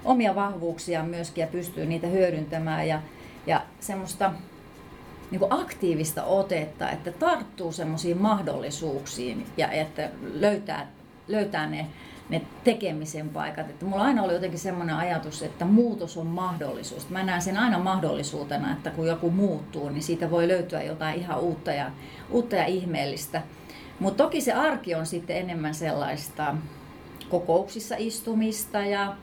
omia 0.06 0.36
vahvuuksia 0.36 1.04
myöskin 1.04 1.42
ja 1.42 1.48
pystyy 1.48 1.86
niitä 1.86 2.08
hyödyntämään. 2.08 2.88
Ja, 2.88 3.02
ja 3.48 3.62
semmoista 3.80 4.34
niin 5.32 5.42
aktiivista 5.50 6.24
otetta, 6.24 6.90
että 6.90 7.12
tarttuu 7.12 7.72
semmoisiin 7.72 8.18
mahdollisuuksiin 8.18 9.46
ja 9.58 9.72
että 9.72 10.10
löytää, 10.34 10.88
löytää 11.28 11.68
ne, 11.68 11.88
ne 12.32 12.42
tekemisen 12.64 13.30
paikat. 13.30 13.70
Että 13.70 13.86
mulla 13.86 14.04
aina 14.04 14.24
oli 14.24 14.34
jotenkin 14.34 14.60
semmoinen 14.60 14.96
ajatus, 14.96 15.44
että 15.44 15.66
muutos 15.66 16.18
on 16.18 16.28
mahdollisuus. 16.28 17.10
Mä 17.10 17.24
näen 17.24 17.42
sen 17.42 17.58
aina 17.58 17.80
mahdollisuutena, 17.80 18.72
että 18.72 18.90
kun 18.90 19.08
joku 19.08 19.30
muuttuu, 19.30 19.90
niin 19.90 20.04
siitä 20.04 20.32
voi 20.32 20.48
löytyä 20.48 20.84
jotain 20.84 21.20
ihan 21.20 21.40
uutta 21.40 21.72
ja, 21.72 21.92
uutta 22.30 22.56
ja 22.56 22.66
ihmeellistä. 22.66 23.42
Mutta 24.00 24.24
toki 24.24 24.42
se 24.42 24.54
arki 24.54 24.96
on 24.96 25.06
sitten 25.06 25.38
enemmän 25.38 25.74
sellaista 25.74 26.56
kokouksissa 27.30 27.96
istumista 27.98 28.80
ja 28.80 29.16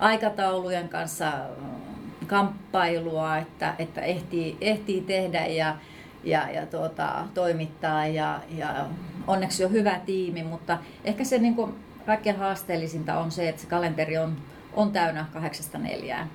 aikataulujen 0.00 0.88
kanssa 0.88 1.32
mm, 1.58 2.26
kamppailua, 2.26 3.38
että, 3.38 3.74
että 3.78 4.00
ehtii, 4.00 4.56
ehtii 4.60 5.00
tehdä 5.00 5.46
ja, 5.46 5.76
ja, 6.24 6.50
ja 6.50 6.66
tuota, 6.66 7.24
toimittaa 7.34 8.06
ja, 8.06 8.40
ja 8.56 8.86
onneksi 9.26 9.64
on 9.64 9.72
hyvä 9.72 10.00
tiimi, 10.06 10.42
mutta 10.42 10.78
ehkä 11.04 11.24
se 11.24 11.38
niin 11.38 11.54
kuin, 11.54 11.74
kaikkein 12.06 12.36
haasteellisinta 12.36 13.18
on 13.18 13.30
se, 13.30 13.48
että 13.48 13.62
se 13.62 13.68
kalenteri 13.68 14.18
on, 14.18 14.36
on 14.72 14.92
täynnä 14.92 15.26
kahdeksasta 15.32 15.78
neljään. 15.78 16.30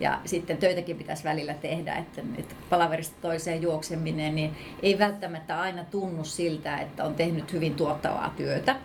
Ja 0.00 0.20
sitten 0.24 0.56
töitäkin 0.56 0.96
pitäisi 0.96 1.24
välillä 1.24 1.54
tehdä, 1.54 1.94
että, 1.94 2.22
että 2.38 2.54
palaverista 2.70 3.16
toiseen 3.20 3.62
juokseminen 3.62 4.34
niin 4.34 4.56
ei 4.82 4.98
välttämättä 4.98 5.60
aina 5.60 5.84
tunnu 5.84 6.24
siltä, 6.24 6.78
että 6.78 7.04
on 7.04 7.14
tehnyt 7.14 7.52
hyvin 7.52 7.74
tuottavaa 7.74 8.34
työtä, 8.36 8.76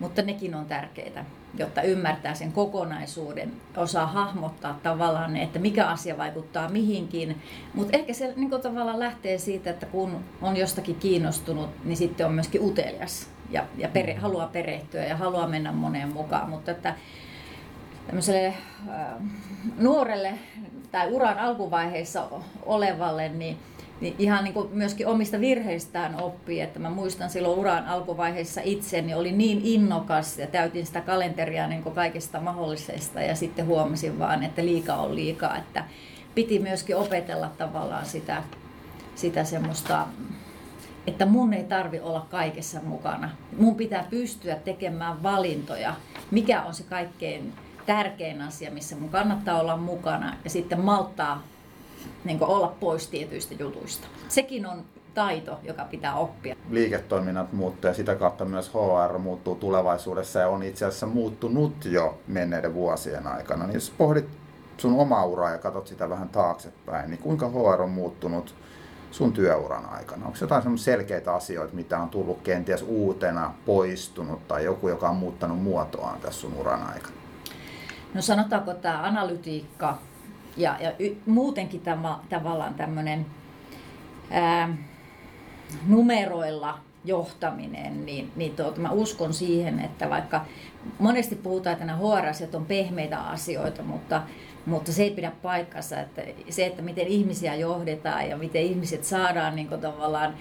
mutta 0.00 0.22
nekin 0.22 0.54
on 0.54 0.66
tärkeitä 0.66 1.24
jotta 1.58 1.82
ymmärtää 1.82 2.34
sen 2.34 2.52
kokonaisuuden, 2.52 3.52
osaa 3.76 4.06
hahmottaa 4.06 4.80
tavallaan, 4.82 5.36
että 5.36 5.58
mikä 5.58 5.86
asia 5.86 6.18
vaikuttaa 6.18 6.68
mihinkin. 6.68 7.42
Mutta 7.74 7.96
ehkä 7.96 8.12
se 8.12 8.32
niin 8.36 8.50
tavallaan 8.50 8.98
lähtee 8.98 9.38
siitä, 9.38 9.70
että 9.70 9.86
kun 9.86 10.24
on 10.42 10.56
jostakin 10.56 10.96
kiinnostunut, 10.96 11.70
niin 11.84 11.96
sitten 11.96 12.26
on 12.26 12.32
myöskin 12.32 12.64
utelias 12.64 13.31
ja, 13.52 13.64
ja 13.78 13.88
pere, 13.88 14.14
haluaa 14.14 14.46
perehtyä 14.46 15.04
ja 15.04 15.16
haluaa 15.16 15.48
mennä 15.48 15.72
moneen 15.72 16.12
mukaan. 16.12 16.50
Mutta 16.50 16.70
että 16.70 16.94
tämmöiselle 18.06 18.46
äh, 18.46 18.54
nuorelle 19.78 20.34
tai 20.90 21.10
uran 21.10 21.38
alkuvaiheessa 21.38 22.28
olevalle, 22.66 23.28
niin 23.28 23.58
niin 24.02 24.14
ihan 24.18 24.44
niin 24.44 24.54
kuin 24.54 24.68
myöskin 24.72 25.06
omista 25.06 25.40
virheistään 25.40 26.22
oppii. 26.22 26.60
Että 26.60 26.78
mä 26.78 26.90
muistan 26.90 27.30
silloin 27.30 27.58
uran 27.58 27.86
alkuvaiheessa 27.86 28.60
itse, 28.64 29.02
niin 29.02 29.16
oli 29.16 29.32
niin 29.32 29.60
innokas 29.64 30.38
ja 30.38 30.46
täytin 30.46 30.86
sitä 30.86 31.00
kalenteria 31.00 31.66
niin 31.66 31.82
kuin 31.82 31.94
kaikista 31.94 32.40
mahdollisesta 32.40 33.20
ja 33.20 33.36
sitten 33.36 33.66
huomasin 33.66 34.18
vaan, 34.18 34.42
että 34.42 34.64
liika 34.64 34.94
on 34.94 35.14
liikaa, 35.14 35.56
että 35.56 35.84
piti 36.34 36.58
myöskin 36.58 36.96
opetella 36.96 37.50
tavallaan 37.58 38.06
sitä, 38.06 38.42
sitä 39.14 39.44
semmoista, 39.44 40.06
että 41.06 41.26
mun 41.26 41.52
ei 41.52 41.64
tarvi 41.64 42.00
olla 42.00 42.26
kaikessa 42.30 42.80
mukana. 42.84 43.30
Mun 43.58 43.74
pitää 43.74 44.06
pystyä 44.10 44.54
tekemään 44.54 45.22
valintoja, 45.22 45.94
mikä 46.30 46.62
on 46.62 46.74
se 46.74 46.82
kaikkein 46.82 47.52
tärkein 47.86 48.42
asia, 48.42 48.70
missä 48.70 48.96
mun 48.96 49.08
kannattaa 49.08 49.60
olla 49.60 49.76
mukana 49.76 50.36
ja 50.44 50.50
sitten 50.50 50.80
malttaa 50.80 51.42
niin 52.24 52.44
olla 52.44 52.76
pois 52.80 53.08
tietyistä 53.08 53.54
jutuista. 53.58 54.08
Sekin 54.28 54.66
on 54.66 54.84
taito, 55.14 55.58
joka 55.62 55.84
pitää 55.84 56.14
oppia. 56.14 56.56
Liiketoiminnat 56.70 57.52
muuttuu 57.52 57.88
ja 57.88 57.94
sitä 57.94 58.14
kautta 58.14 58.44
myös 58.44 58.70
HR 58.74 59.18
muuttuu 59.18 59.54
tulevaisuudessa 59.54 60.38
ja 60.38 60.48
on 60.48 60.62
itse 60.62 60.84
asiassa 60.84 61.06
muuttunut 61.06 61.84
jo 61.84 62.18
menneiden 62.26 62.74
vuosien 62.74 63.26
aikana. 63.26 63.66
Niin 63.66 63.74
jos 63.74 63.92
pohdit 63.98 64.28
sun 64.76 65.00
omaa 65.00 65.24
uraa 65.24 65.50
ja 65.50 65.58
katsot 65.58 65.86
sitä 65.86 66.10
vähän 66.10 66.28
taaksepäin, 66.28 67.10
niin 67.10 67.18
kuinka 67.18 67.48
HR 67.48 67.82
on 67.82 67.90
muuttunut 67.90 68.54
sun 69.12 69.32
työuran 69.32 69.88
aikana? 69.88 70.26
Onko 70.26 70.38
jotain 70.40 70.78
selkeitä 70.78 71.34
asioita, 71.34 71.74
mitä 71.74 71.98
on 71.98 72.08
tullut 72.08 72.42
kenties 72.42 72.82
uutena, 72.82 73.54
poistunut 73.66 74.48
tai 74.48 74.64
joku, 74.64 74.88
joka 74.88 75.08
on 75.08 75.16
muuttanut 75.16 75.62
muotoaan 75.62 76.20
tässä 76.20 76.40
sun 76.40 76.54
uran 76.54 76.82
aikana? 76.82 77.14
No 78.14 78.22
sanotaanko 78.22 78.74
tämä 78.74 79.02
analytiikka 79.02 79.98
ja, 80.56 80.76
ja 80.80 80.92
y, 80.98 81.16
muutenkin 81.26 81.80
tämä, 81.80 82.18
tavallaan 82.28 82.74
tämmöinen 82.74 83.26
numeroilla 85.86 86.78
johtaminen, 87.04 88.06
niin, 88.06 88.32
niin 88.36 88.56
tuota, 88.56 88.80
mä 88.80 88.90
uskon 88.90 89.34
siihen, 89.34 89.80
että 89.80 90.10
vaikka 90.10 90.44
monesti 90.98 91.34
puhutaan, 91.34 91.72
että 91.72 91.84
nämä 91.84 91.98
hr 91.98 92.56
on 92.56 92.66
pehmeitä 92.66 93.20
asioita, 93.20 93.82
mutta, 93.82 94.22
mutta 94.66 94.92
se 94.92 95.02
ei 95.02 95.10
pidä 95.10 95.32
paikkansa, 95.42 96.00
että 96.00 96.22
se, 96.50 96.66
että 96.66 96.82
miten 96.82 97.06
ihmisiä 97.06 97.54
johdetaan 97.54 98.28
ja 98.28 98.36
miten 98.36 98.62
ihmiset 98.62 99.04
saadaan 99.04 99.56
niin 99.56 99.68
kuin 99.68 99.80
tavallaan 99.80 100.34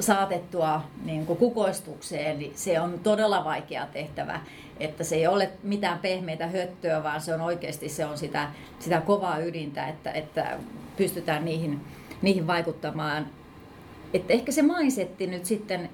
saatettua 0.00 0.82
niin 1.04 1.26
kuin 1.26 1.38
kukoistukseen, 1.38 2.38
niin 2.38 2.52
se 2.54 2.80
on 2.80 3.00
todella 3.02 3.44
vaikea 3.44 3.86
tehtävä. 3.86 4.40
Että 4.80 5.04
se 5.04 5.16
ei 5.16 5.26
ole 5.26 5.50
mitään 5.62 5.98
pehmeitä 5.98 6.46
höttöä, 6.46 7.02
vaan 7.02 7.20
se 7.20 7.34
on 7.34 7.40
oikeasti 7.40 7.88
se 7.88 8.06
on 8.06 8.18
sitä, 8.18 8.48
sitä 8.78 9.00
kovaa 9.00 9.38
ydintä, 9.38 9.88
että, 9.88 10.10
että 10.10 10.58
pystytään 10.96 11.44
niihin, 11.44 11.80
niihin 12.22 12.46
vaikuttamaan 12.46 13.26
että 14.14 14.32
ehkä 14.32 14.52
se 14.52 14.62
mindsetti 14.62 15.26
nyt 15.26 15.44
sitten, 15.44 15.90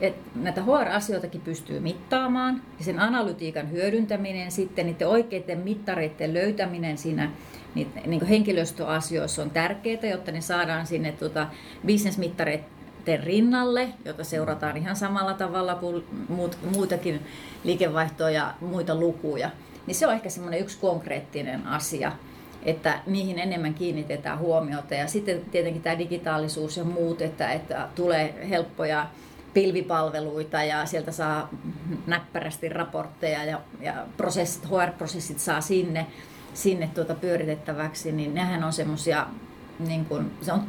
että 0.00 0.30
näitä 0.34 0.62
HR-asioitakin 0.62 1.40
pystyy 1.40 1.80
mittaamaan 1.80 2.62
ja 2.78 2.84
sen 2.84 2.98
analytiikan 2.98 3.70
hyödyntäminen 3.70 4.52
sitten, 4.52 4.86
niiden 4.86 5.08
oikeiden 5.08 5.58
mittareiden 5.58 6.34
löytäminen 6.34 6.98
siinä 6.98 7.30
niin 7.74 8.26
henkilöstöasioissa 8.26 9.42
on 9.42 9.50
tärkeää, 9.50 10.06
jotta 10.10 10.32
ne 10.32 10.40
saadaan 10.40 10.86
sinne 10.86 11.12
tuota, 11.12 11.48
bisnesmittareiden 11.86 13.22
rinnalle, 13.22 13.88
jota 14.04 14.24
seurataan 14.24 14.76
ihan 14.76 14.96
samalla 14.96 15.34
tavalla 15.34 15.74
kuin 15.74 16.04
muut, 16.28 16.58
muitakin 16.76 17.20
liikevaihtoja 17.64 18.30
ja 18.30 18.54
muita 18.60 18.94
lukuja. 18.94 19.50
Niin 19.86 19.94
se 19.94 20.06
on 20.06 20.12
ehkä 20.12 20.30
semmoinen 20.30 20.60
yksi 20.60 20.78
konkreettinen 20.78 21.66
asia 21.66 22.12
että 22.62 23.00
niihin 23.06 23.38
enemmän 23.38 23.74
kiinnitetään 23.74 24.38
huomiota. 24.38 24.94
Ja 24.94 25.08
sitten 25.08 25.40
tietenkin 25.50 25.82
tämä 25.82 25.98
digitaalisuus 25.98 26.76
ja 26.76 26.84
muut, 26.84 27.22
että, 27.22 27.52
että 27.52 27.88
tulee 27.94 28.46
helppoja 28.50 29.06
pilvipalveluita 29.54 30.62
ja 30.62 30.86
sieltä 30.86 31.12
saa 31.12 31.48
näppärästi 32.06 32.68
raportteja 32.68 33.44
ja, 33.44 33.60
ja 33.80 34.06
prosessit, 34.16 34.64
HR-prosessit 34.64 35.38
saa 35.38 35.60
sinne, 35.60 36.06
sinne 36.54 36.90
tuota 36.94 37.14
pyöritettäväksi, 37.14 38.12
niin 38.12 38.34
nehän 38.34 38.64
on 38.64 38.72
semmoisia, 38.72 39.26
niin 39.78 40.06
se 40.40 40.52
on 40.52 40.62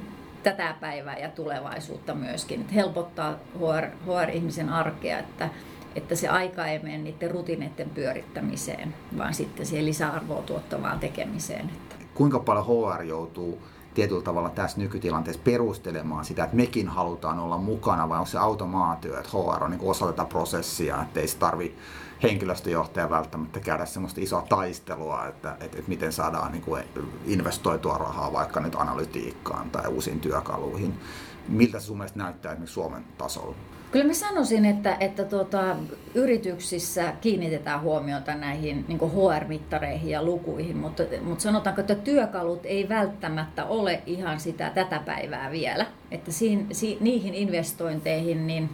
tätä 0.43 0.75
päivää 0.79 1.17
ja 1.17 1.29
tulevaisuutta 1.29 2.13
myöskin, 2.13 2.61
että 2.61 2.73
helpottaa 2.73 3.39
HR, 3.59 3.85
HR-ihmisen 4.05 4.69
arkea, 4.69 5.19
että, 5.19 5.49
että 5.95 6.15
se 6.15 6.27
aika 6.27 6.65
ei 6.65 6.79
mene 6.79 6.97
niiden 6.97 7.31
rutiineiden 7.31 7.89
pyörittämiseen, 7.89 8.95
vaan 9.17 9.33
sitten 9.33 9.65
siihen 9.65 9.85
lisäarvoa 9.85 10.41
tuottavaan 10.41 10.99
tekemiseen. 10.99 11.71
Kuinka 12.13 12.39
paljon 12.39 12.65
HR 12.65 13.03
joutuu 13.03 13.61
tietyllä 13.93 14.21
tavalla 14.21 14.49
tässä 14.49 14.77
nykytilanteessa 14.77 15.41
perustelemaan 15.43 16.25
sitä, 16.25 16.43
että 16.43 16.55
mekin 16.55 16.87
halutaan 16.87 17.39
olla 17.39 17.57
mukana, 17.57 18.09
vai 18.09 18.17
onko 18.17 18.29
se 18.29 18.37
automaatio, 18.37 19.19
että 19.19 19.29
HR 19.29 19.63
on 19.63 19.71
niin 19.71 19.81
osa 19.81 20.05
tätä 20.05 20.25
prosessia, 20.25 21.01
että 21.01 21.19
ei 21.19 21.27
se 21.27 21.37
tarvi 21.37 21.75
henkilöstöjohtaja 22.23 23.09
välttämättä 23.09 23.59
käydä 23.59 23.85
semmoista 23.85 24.21
isoa 24.21 24.41
taistelua, 24.49 25.25
että, 25.25 25.51
että, 25.51 25.65
että 25.65 25.89
miten 25.89 26.13
saadaan 26.13 26.51
niin 26.51 26.61
kuin 26.61 26.83
investoitua 27.25 27.97
rahaa 27.97 28.33
vaikka 28.33 28.59
nyt 28.59 28.75
analytiikkaan 28.75 29.69
tai 29.69 29.87
uusiin 29.87 30.19
työkaluihin. 30.19 30.99
Miltä 31.47 31.79
se 31.79 31.85
sun 31.85 31.97
mielestä 31.97 32.19
näyttää 32.19 32.51
esimerkiksi 32.51 32.73
Suomen 32.73 33.05
tasolla? 33.17 33.55
Kyllä 33.91 34.05
mä 34.05 34.13
sanoisin, 34.13 34.65
että, 34.65 34.97
että 34.99 35.23
tuota, 35.23 35.75
yrityksissä 36.15 37.13
kiinnitetään 37.21 37.81
huomiota 37.81 38.35
näihin 38.35 38.85
niin 38.87 38.99
HR-mittareihin 38.99 40.09
ja 40.09 40.23
lukuihin, 40.23 40.77
mutta, 40.77 41.03
mutta 41.21 41.41
sanotaanko, 41.41 41.81
että 41.81 41.95
työkalut 41.95 42.65
ei 42.65 42.89
välttämättä 42.89 43.65
ole 43.65 44.01
ihan 44.05 44.39
sitä 44.39 44.69
tätä 44.69 44.99
päivää 45.05 45.51
vielä. 45.51 45.85
Että 46.11 46.31
siin, 46.31 46.67
si, 46.71 46.97
niihin 46.99 47.33
investointeihin 47.33 48.47
niin, 48.47 48.69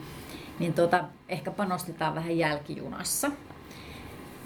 niin 0.59 0.73
tuota, 0.73 1.03
ehkä 1.29 1.51
panostetaan 1.51 2.15
vähän 2.15 2.37
jälkijunassa. 2.37 3.31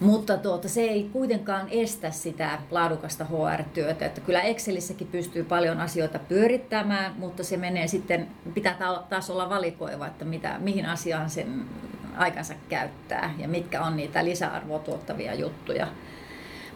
Mutta 0.01 0.37
tuota, 0.37 0.69
se 0.69 0.81
ei 0.81 1.09
kuitenkaan 1.13 1.67
estä 1.69 2.11
sitä 2.11 2.59
laadukasta 2.71 3.25
HR-työtä. 3.25 4.05
Että 4.05 4.21
kyllä 4.21 4.41
Excelissäkin 4.41 5.07
pystyy 5.07 5.43
paljon 5.43 5.79
asioita 5.79 6.19
pyörittämään, 6.19 7.13
mutta 7.17 7.43
se 7.43 7.57
menee 7.57 7.87
sitten, 7.87 8.27
pitää 8.53 8.77
taas 9.09 9.29
olla 9.29 9.49
valikoiva, 9.49 10.07
että 10.07 10.25
mitä, 10.25 10.55
mihin 10.59 10.85
asiaan 10.85 11.29
sen 11.29 11.65
aikansa 12.17 12.53
käyttää 12.69 13.33
ja 13.37 13.47
mitkä 13.47 13.81
on 13.81 13.97
niitä 13.97 14.25
lisäarvoa 14.25 14.79
tuottavia 14.79 15.33
juttuja. 15.33 15.87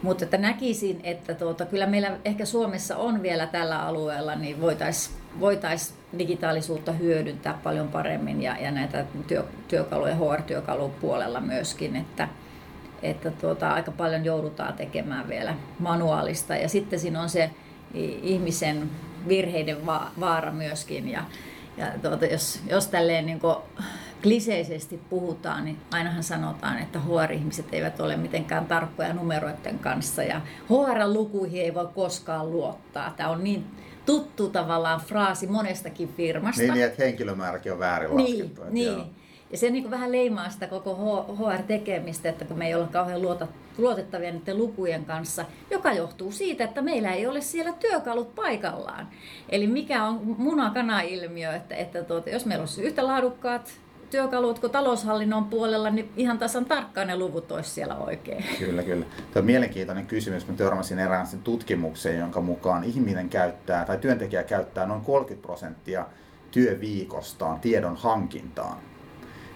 Mutta 0.01 0.23
että 0.23 0.38
näkisin, 0.38 0.99
että 1.03 1.33
tuota, 1.33 1.65
kyllä 1.65 1.85
meillä 1.85 2.17
ehkä 2.25 2.45
Suomessa 2.45 2.97
on 2.97 3.21
vielä 3.21 3.47
tällä 3.47 3.79
alueella, 3.79 4.35
niin 4.35 4.61
voitaisiin 4.61 5.15
voitais 5.39 5.93
digitaalisuutta 6.19 6.91
hyödyntää 6.91 7.59
paljon 7.63 7.88
paremmin 7.88 8.41
ja, 8.41 8.57
ja 8.59 8.71
näitä 8.71 9.05
työ, 9.27 9.43
työkaluja 9.67 10.15
HR-työkalupuolella 10.15 11.41
myöskin. 11.41 11.95
Että, 11.95 12.27
että 13.05 13.31
tuota, 13.31 13.69
aika 13.69 13.91
paljon 13.91 14.25
joudutaan 14.25 14.73
tekemään 14.73 15.29
vielä 15.29 15.55
manuaalista. 15.79 16.55
Ja 16.55 16.69
sitten 16.69 16.99
siinä 16.99 17.21
on 17.21 17.29
se 17.29 17.49
ihmisen 18.23 18.89
virheiden 19.27 19.77
vaara 20.19 20.51
myöskin. 20.51 21.09
Ja, 21.09 21.23
ja 21.77 21.87
tuota, 22.01 22.25
jos, 22.25 22.59
jos 22.69 22.87
tälleen 22.87 23.25
niin 23.25 23.39
kliseisesti 24.23 24.99
puhutaan, 25.09 25.65
niin 25.65 25.77
ainahan 25.91 26.23
sanotaan, 26.23 26.79
että 26.79 26.99
HR-ihmiset 26.99 27.65
eivät 27.71 27.99
ole 27.99 28.17
mitenkään 28.17 28.65
tarkkoja 28.65 29.13
numeroiden 29.13 29.79
kanssa 29.79 30.23
ja 30.23 30.41
HR-lukuihin 30.69 31.61
ei 31.61 31.73
voi 31.73 31.87
koskaan 31.95 32.51
luottaa. 32.51 33.13
Tämä 33.17 33.29
on 33.29 33.43
niin 33.43 33.65
tuttu 34.05 34.49
tavallaan 34.49 34.99
fraasi 34.99 35.47
monestakin 35.47 36.13
firmasta. 36.17 36.61
Niin, 36.61 36.73
niin 36.73 36.85
että 36.85 37.03
henkilömääräkin 37.03 37.71
on 37.71 37.79
väärin 37.79 38.15
niin, 38.15 38.39
laskettu. 38.39 38.61
Niin, 38.69 39.03
ja 39.55 39.59
se 39.59 39.69
niin 39.69 39.91
vähän 39.91 40.11
leimaa 40.11 40.49
sitä 40.49 40.67
koko 40.67 40.95
HR-tekemistä, 41.39 42.29
että 42.29 42.45
kun 42.45 42.57
me 42.57 42.67
ei 42.67 42.75
olla 42.75 42.87
kauhean 42.87 43.21
luotettavia 43.77 44.31
niiden 44.31 44.57
lukujen 44.57 45.05
kanssa, 45.05 45.45
joka 45.71 45.93
johtuu 45.93 46.31
siitä, 46.31 46.63
että 46.63 46.81
meillä 46.81 47.13
ei 47.13 47.27
ole 47.27 47.41
siellä 47.41 47.73
työkalut 47.73 48.35
paikallaan. 48.35 49.07
Eli 49.49 49.67
mikä 49.67 50.03
on 50.03 50.21
muna-kana-ilmiö, 50.37 51.55
että, 51.55 51.75
että 51.75 52.03
tuota, 52.03 52.29
jos 52.29 52.45
meillä 52.45 52.61
olisi 52.61 52.83
yhtä 52.83 53.07
laadukkaat 53.07 53.79
työkalut 54.09 54.59
kuin 54.59 54.71
taloushallinnon 54.71 55.45
puolella, 55.45 55.89
niin 55.89 56.11
ihan 56.17 56.37
tasan 56.37 56.65
tarkkaan 56.65 57.07
ne 57.07 57.17
luvut 57.17 57.51
olisi 57.51 57.69
siellä 57.69 57.95
oikein. 57.95 58.45
Kyllä, 58.59 58.83
kyllä. 58.83 59.05
Tuo 59.05 59.39
on 59.39 59.45
mielenkiintoinen 59.45 60.07
kysymys. 60.07 60.47
Mä 60.47 60.53
törmäsin 60.53 60.99
erään 60.99 61.27
sen 61.27 61.41
tutkimukseen, 61.41 62.19
jonka 62.19 62.41
mukaan 62.41 62.83
ihminen 62.83 63.29
käyttää 63.29 63.85
tai 63.85 63.97
työntekijä 63.97 64.43
käyttää 64.43 64.85
noin 64.85 65.01
30 65.01 65.47
prosenttia 65.47 66.05
työviikostaan 66.51 67.59
tiedon 67.59 67.95
hankintaan. 67.95 68.94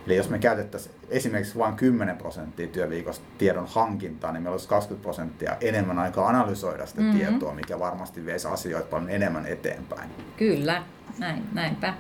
Eli 0.10 0.18
jos 0.18 0.30
me 0.30 0.40
käytettäisiin 0.40 0.96
esimerkiksi 1.10 1.58
vain 1.58 1.76
10 1.76 2.18
prosenttia 2.18 2.68
työviikosta 2.68 3.26
tiedon 3.38 3.68
hankintaan, 3.68 4.34
niin 4.34 4.44
meillä 4.44 4.54
olisi 4.54 4.68
20 4.68 5.04
prosenttia 5.04 5.58
enemmän 5.62 6.00
aikaa 6.00 6.28
analysoida 6.28 6.86
sitä 6.86 7.02
mm-hmm. 7.02 7.20
tietoa, 7.20 7.54
mikä 7.54 7.80
varmasti 7.80 8.26
veisi 8.26 8.48
asioita 8.48 8.88
paljon 8.90 9.10
enemmän 9.10 9.46
eteenpäin. 9.46 10.10
Kyllä, 10.38 10.84
näin, 11.20 11.44
näinpä. 11.54 11.94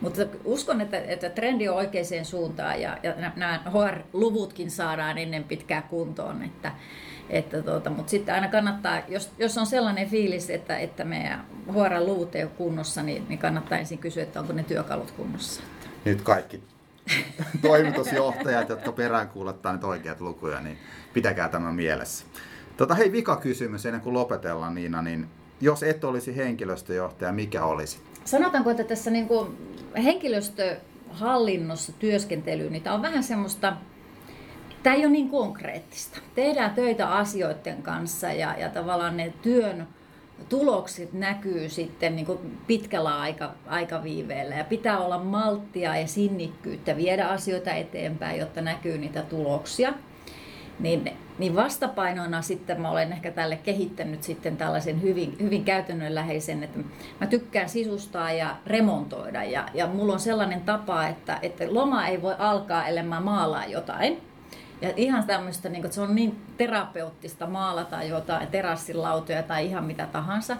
Mutta 0.00 0.22
uskon, 0.44 0.80
että, 0.80 0.98
että 0.98 1.30
trendi 1.30 1.68
on 1.68 1.76
oikeaan 1.76 2.24
suuntaan 2.24 2.80
ja, 2.80 2.98
ja 3.02 3.14
nämä 3.36 3.60
HR-luvutkin 3.70 4.70
saadaan 4.70 5.18
ennen 5.18 5.44
pitkää 5.44 5.82
kuntoon. 5.82 6.42
Että, 6.42 6.72
että 7.30 7.62
tuota, 7.62 7.90
mutta 7.90 8.10
sitten 8.10 8.34
aina 8.34 8.48
kannattaa, 8.48 9.02
jos, 9.08 9.30
jos 9.38 9.58
on 9.58 9.66
sellainen 9.66 10.08
fiilis, 10.08 10.50
että, 10.50 10.78
että 10.78 11.04
meidän 11.04 11.44
HR-luvut 11.72 12.34
ei 12.34 12.42
ole 12.42 12.50
kunnossa, 12.58 13.02
niin, 13.02 13.26
niin 13.28 13.38
kannattaa 13.38 13.78
ensin 13.78 13.98
kysyä, 13.98 14.22
että 14.22 14.40
onko 14.40 14.52
ne 14.52 14.62
työkalut 14.62 15.10
kunnossa. 15.10 15.62
Nyt 16.04 16.22
kaikki 16.22 16.62
toimitusjohtajat, 17.62 18.68
jotka 18.68 18.92
peräänkuulettaa 18.92 19.72
nyt 19.72 19.84
oikeat 19.84 20.20
lukuja, 20.20 20.60
niin 20.60 20.78
pitäkää 21.12 21.48
tämä 21.48 21.72
mielessä. 21.72 22.24
Tota, 22.76 22.94
hei, 22.94 23.12
vika 23.12 23.36
kysymys 23.36 23.86
ennen 23.86 24.00
kuin 24.00 24.14
lopetellaan 24.14 24.74
Niina, 24.74 25.02
niin 25.02 25.26
jos 25.60 25.82
et 25.82 26.04
olisi 26.04 26.36
henkilöstöjohtaja, 26.36 27.32
mikä 27.32 27.64
olisi? 27.64 27.98
Sanotaanko, 28.24 28.70
että 28.70 28.84
tässä 28.84 29.10
niin 29.10 29.28
kuin 29.28 29.58
henkilöstöhallinnossa 30.04 31.92
työskentely, 31.92 32.70
niin 32.70 32.82
tämä 32.82 32.94
on 32.94 33.02
vähän 33.02 33.22
semmoista, 33.22 33.76
tämä 34.82 34.96
ei 34.96 35.04
ole 35.04 35.12
niin 35.12 35.30
konkreettista. 35.30 36.20
Tehdään 36.34 36.74
töitä 36.74 37.08
asioiden 37.08 37.82
kanssa 37.82 38.32
ja, 38.32 38.54
ja 38.58 38.68
tavallaan 38.68 39.16
ne 39.16 39.32
työn 39.42 39.88
tulokset 40.48 41.12
näkyy 41.12 41.68
sitten 41.68 42.16
niin 42.16 42.26
kuin 42.26 42.38
pitkällä 42.66 43.20
aika, 43.20 43.50
aikaviiveellä. 43.66 44.54
Ja 44.54 44.64
pitää 44.64 44.98
olla 44.98 45.18
malttia 45.18 45.96
ja 45.96 46.06
sinnikkyyttä 46.06 46.96
viedä 46.96 47.28
asioita 47.28 47.72
eteenpäin, 47.72 48.40
jotta 48.40 48.60
näkyy 48.60 48.98
niitä 48.98 49.22
tuloksia. 49.22 49.92
Niin, 50.78 51.12
niin 51.38 51.56
vastapainona 51.56 52.42
sitten 52.42 52.80
mä 52.80 52.90
olen 52.90 53.12
ehkä 53.12 53.30
tälle 53.30 53.56
kehittänyt 53.56 54.22
sitten 54.22 54.56
tällaisen 54.56 55.02
hyvin, 55.02 55.36
hyvin 55.40 55.64
käytännönläheisen, 55.64 56.62
että 56.62 56.78
mä 57.20 57.26
tykkään 57.26 57.68
sisustaa 57.68 58.32
ja 58.32 58.56
remontoida. 58.66 59.44
Ja, 59.44 59.68
ja 59.74 59.86
mulla 59.86 60.12
on 60.12 60.20
sellainen 60.20 60.60
tapa, 60.60 61.06
että, 61.06 61.38
että 61.42 61.64
loma 61.74 62.06
ei 62.06 62.22
voi 62.22 62.34
alkaa, 62.38 62.86
ellei 62.86 63.02
mä 63.02 63.20
maalaa 63.20 63.66
jotain 63.66 64.33
ja 64.80 64.92
ihan 64.96 65.24
tämmöistä, 65.24 65.68
niin 65.68 65.84
että 65.84 65.94
se 65.94 66.00
on 66.00 66.14
niin 66.14 66.42
terapeuttista 66.56 67.46
maalata 67.46 68.02
jotain 68.02 68.48
terassilautoja 68.48 69.42
tai 69.42 69.66
ihan 69.66 69.84
mitä 69.84 70.06
tahansa. 70.06 70.56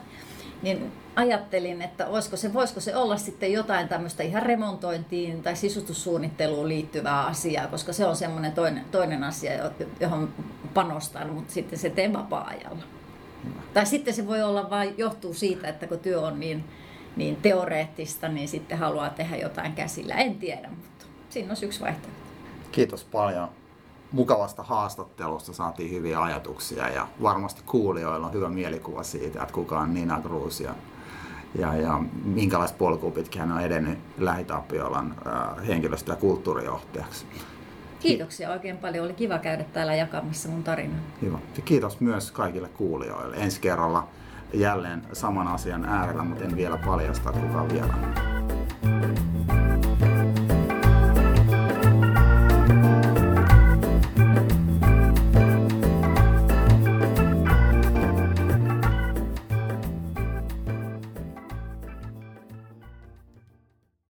Niin 0.63 0.93
ajattelin, 1.17 1.83
että 1.83 2.07
olisiko 2.07 2.37
se, 2.37 2.53
voisiko 2.53 2.81
se 2.81 2.97
olla 2.97 3.17
sitten 3.17 3.53
jotain 3.53 3.89
tämmöistä 3.89 4.23
ihan 4.23 4.43
remontointiin 4.43 5.43
tai 5.43 5.57
sisustussuunnitteluun 5.57 6.69
liittyvää 6.69 7.27
asiaa, 7.27 7.67
koska 7.67 7.93
se 7.93 8.07
on 8.07 8.17
semmoinen 8.17 8.53
toinen, 8.53 8.85
toinen 8.91 9.25
asia, 9.25 9.71
johon 10.01 10.29
panostan, 10.75 11.33
mutta 11.33 11.53
sitten 11.53 11.79
se 11.79 11.91
teen 11.91 12.13
vapaa-ajalla. 12.13 12.83
Tai 13.75 13.87
sitten 13.87 14.15
se 14.15 14.27
voi 14.27 14.43
olla 14.43 14.71
vain 14.71 14.95
johtuu 14.99 15.35
siitä, 15.35 15.69
että 15.69 15.87
kun 15.87 15.99
työ 15.99 16.21
on 16.21 16.41
niin, 16.41 16.65
niin 17.17 17.37
teoreettista, 17.37 18.29
niin 18.29 18.49
sitten 18.49 18.79
haluaa 18.79 19.11
tehdä 19.11 19.37
jotain 19.37 19.73
käsillä. 19.73 20.15
En 20.15 20.35
tiedä, 20.35 20.69
mutta 20.69 21.07
siinä 21.31 21.51
on 21.51 21.57
yksi 21.63 21.81
vaihtoehto. 21.81 22.19
Kiitos 22.73 23.05
paljon 23.05 23.49
mukavasta 24.15 24.63
haastattelusta 24.63 25.53
saatiin 25.53 25.91
hyviä 25.91 26.23
ajatuksia 26.23 26.89
ja 26.89 27.09
varmasti 27.23 27.63
kuulijoilla 27.67 28.27
on 28.27 28.33
hyvä 28.33 28.49
mielikuva 28.49 29.03
siitä, 29.03 29.43
että 29.43 29.55
kuka 29.55 29.81
on 29.81 29.95
Nina 29.95 30.21
Cruz 30.21 30.61
ja, 30.61 30.75
ja, 31.59 31.75
ja 31.75 32.03
minkälaista 32.25 32.79
polkua 32.79 33.11
pitkin 33.11 33.41
hän 33.41 33.53
on 33.53 33.61
edennyt 33.61 33.99
Lähitapiolan 34.19 35.15
äh, 35.27 35.67
henkilöstö- 35.67 36.13
ja 36.13 36.17
kulttuurijohtajaksi. 36.17 37.27
Kiitoksia 38.01 38.51
oikein 38.51 38.77
paljon. 38.77 39.05
Oli 39.05 39.15
kiva 39.15 39.39
käydä 39.39 39.65
täällä 39.65 39.95
jakamassa 39.95 40.49
mun 40.49 40.65
tarinaa. 40.65 41.01
Hyvä. 41.23 41.39
Ja 41.57 41.63
kiitos 41.63 42.01
myös 42.01 42.31
kaikille 42.31 42.69
kuulijoille. 42.69 43.37
Ensi 43.37 43.61
kerralla 43.61 44.09
jälleen 44.53 45.03
saman 45.13 45.49
asian 45.49 45.85
äärellä, 45.85 46.25
mutta 46.25 46.45
en 46.45 46.57
vielä 46.57 46.77
paljasta 46.77 47.33
kuka 47.33 47.69
vielä. 47.69 47.95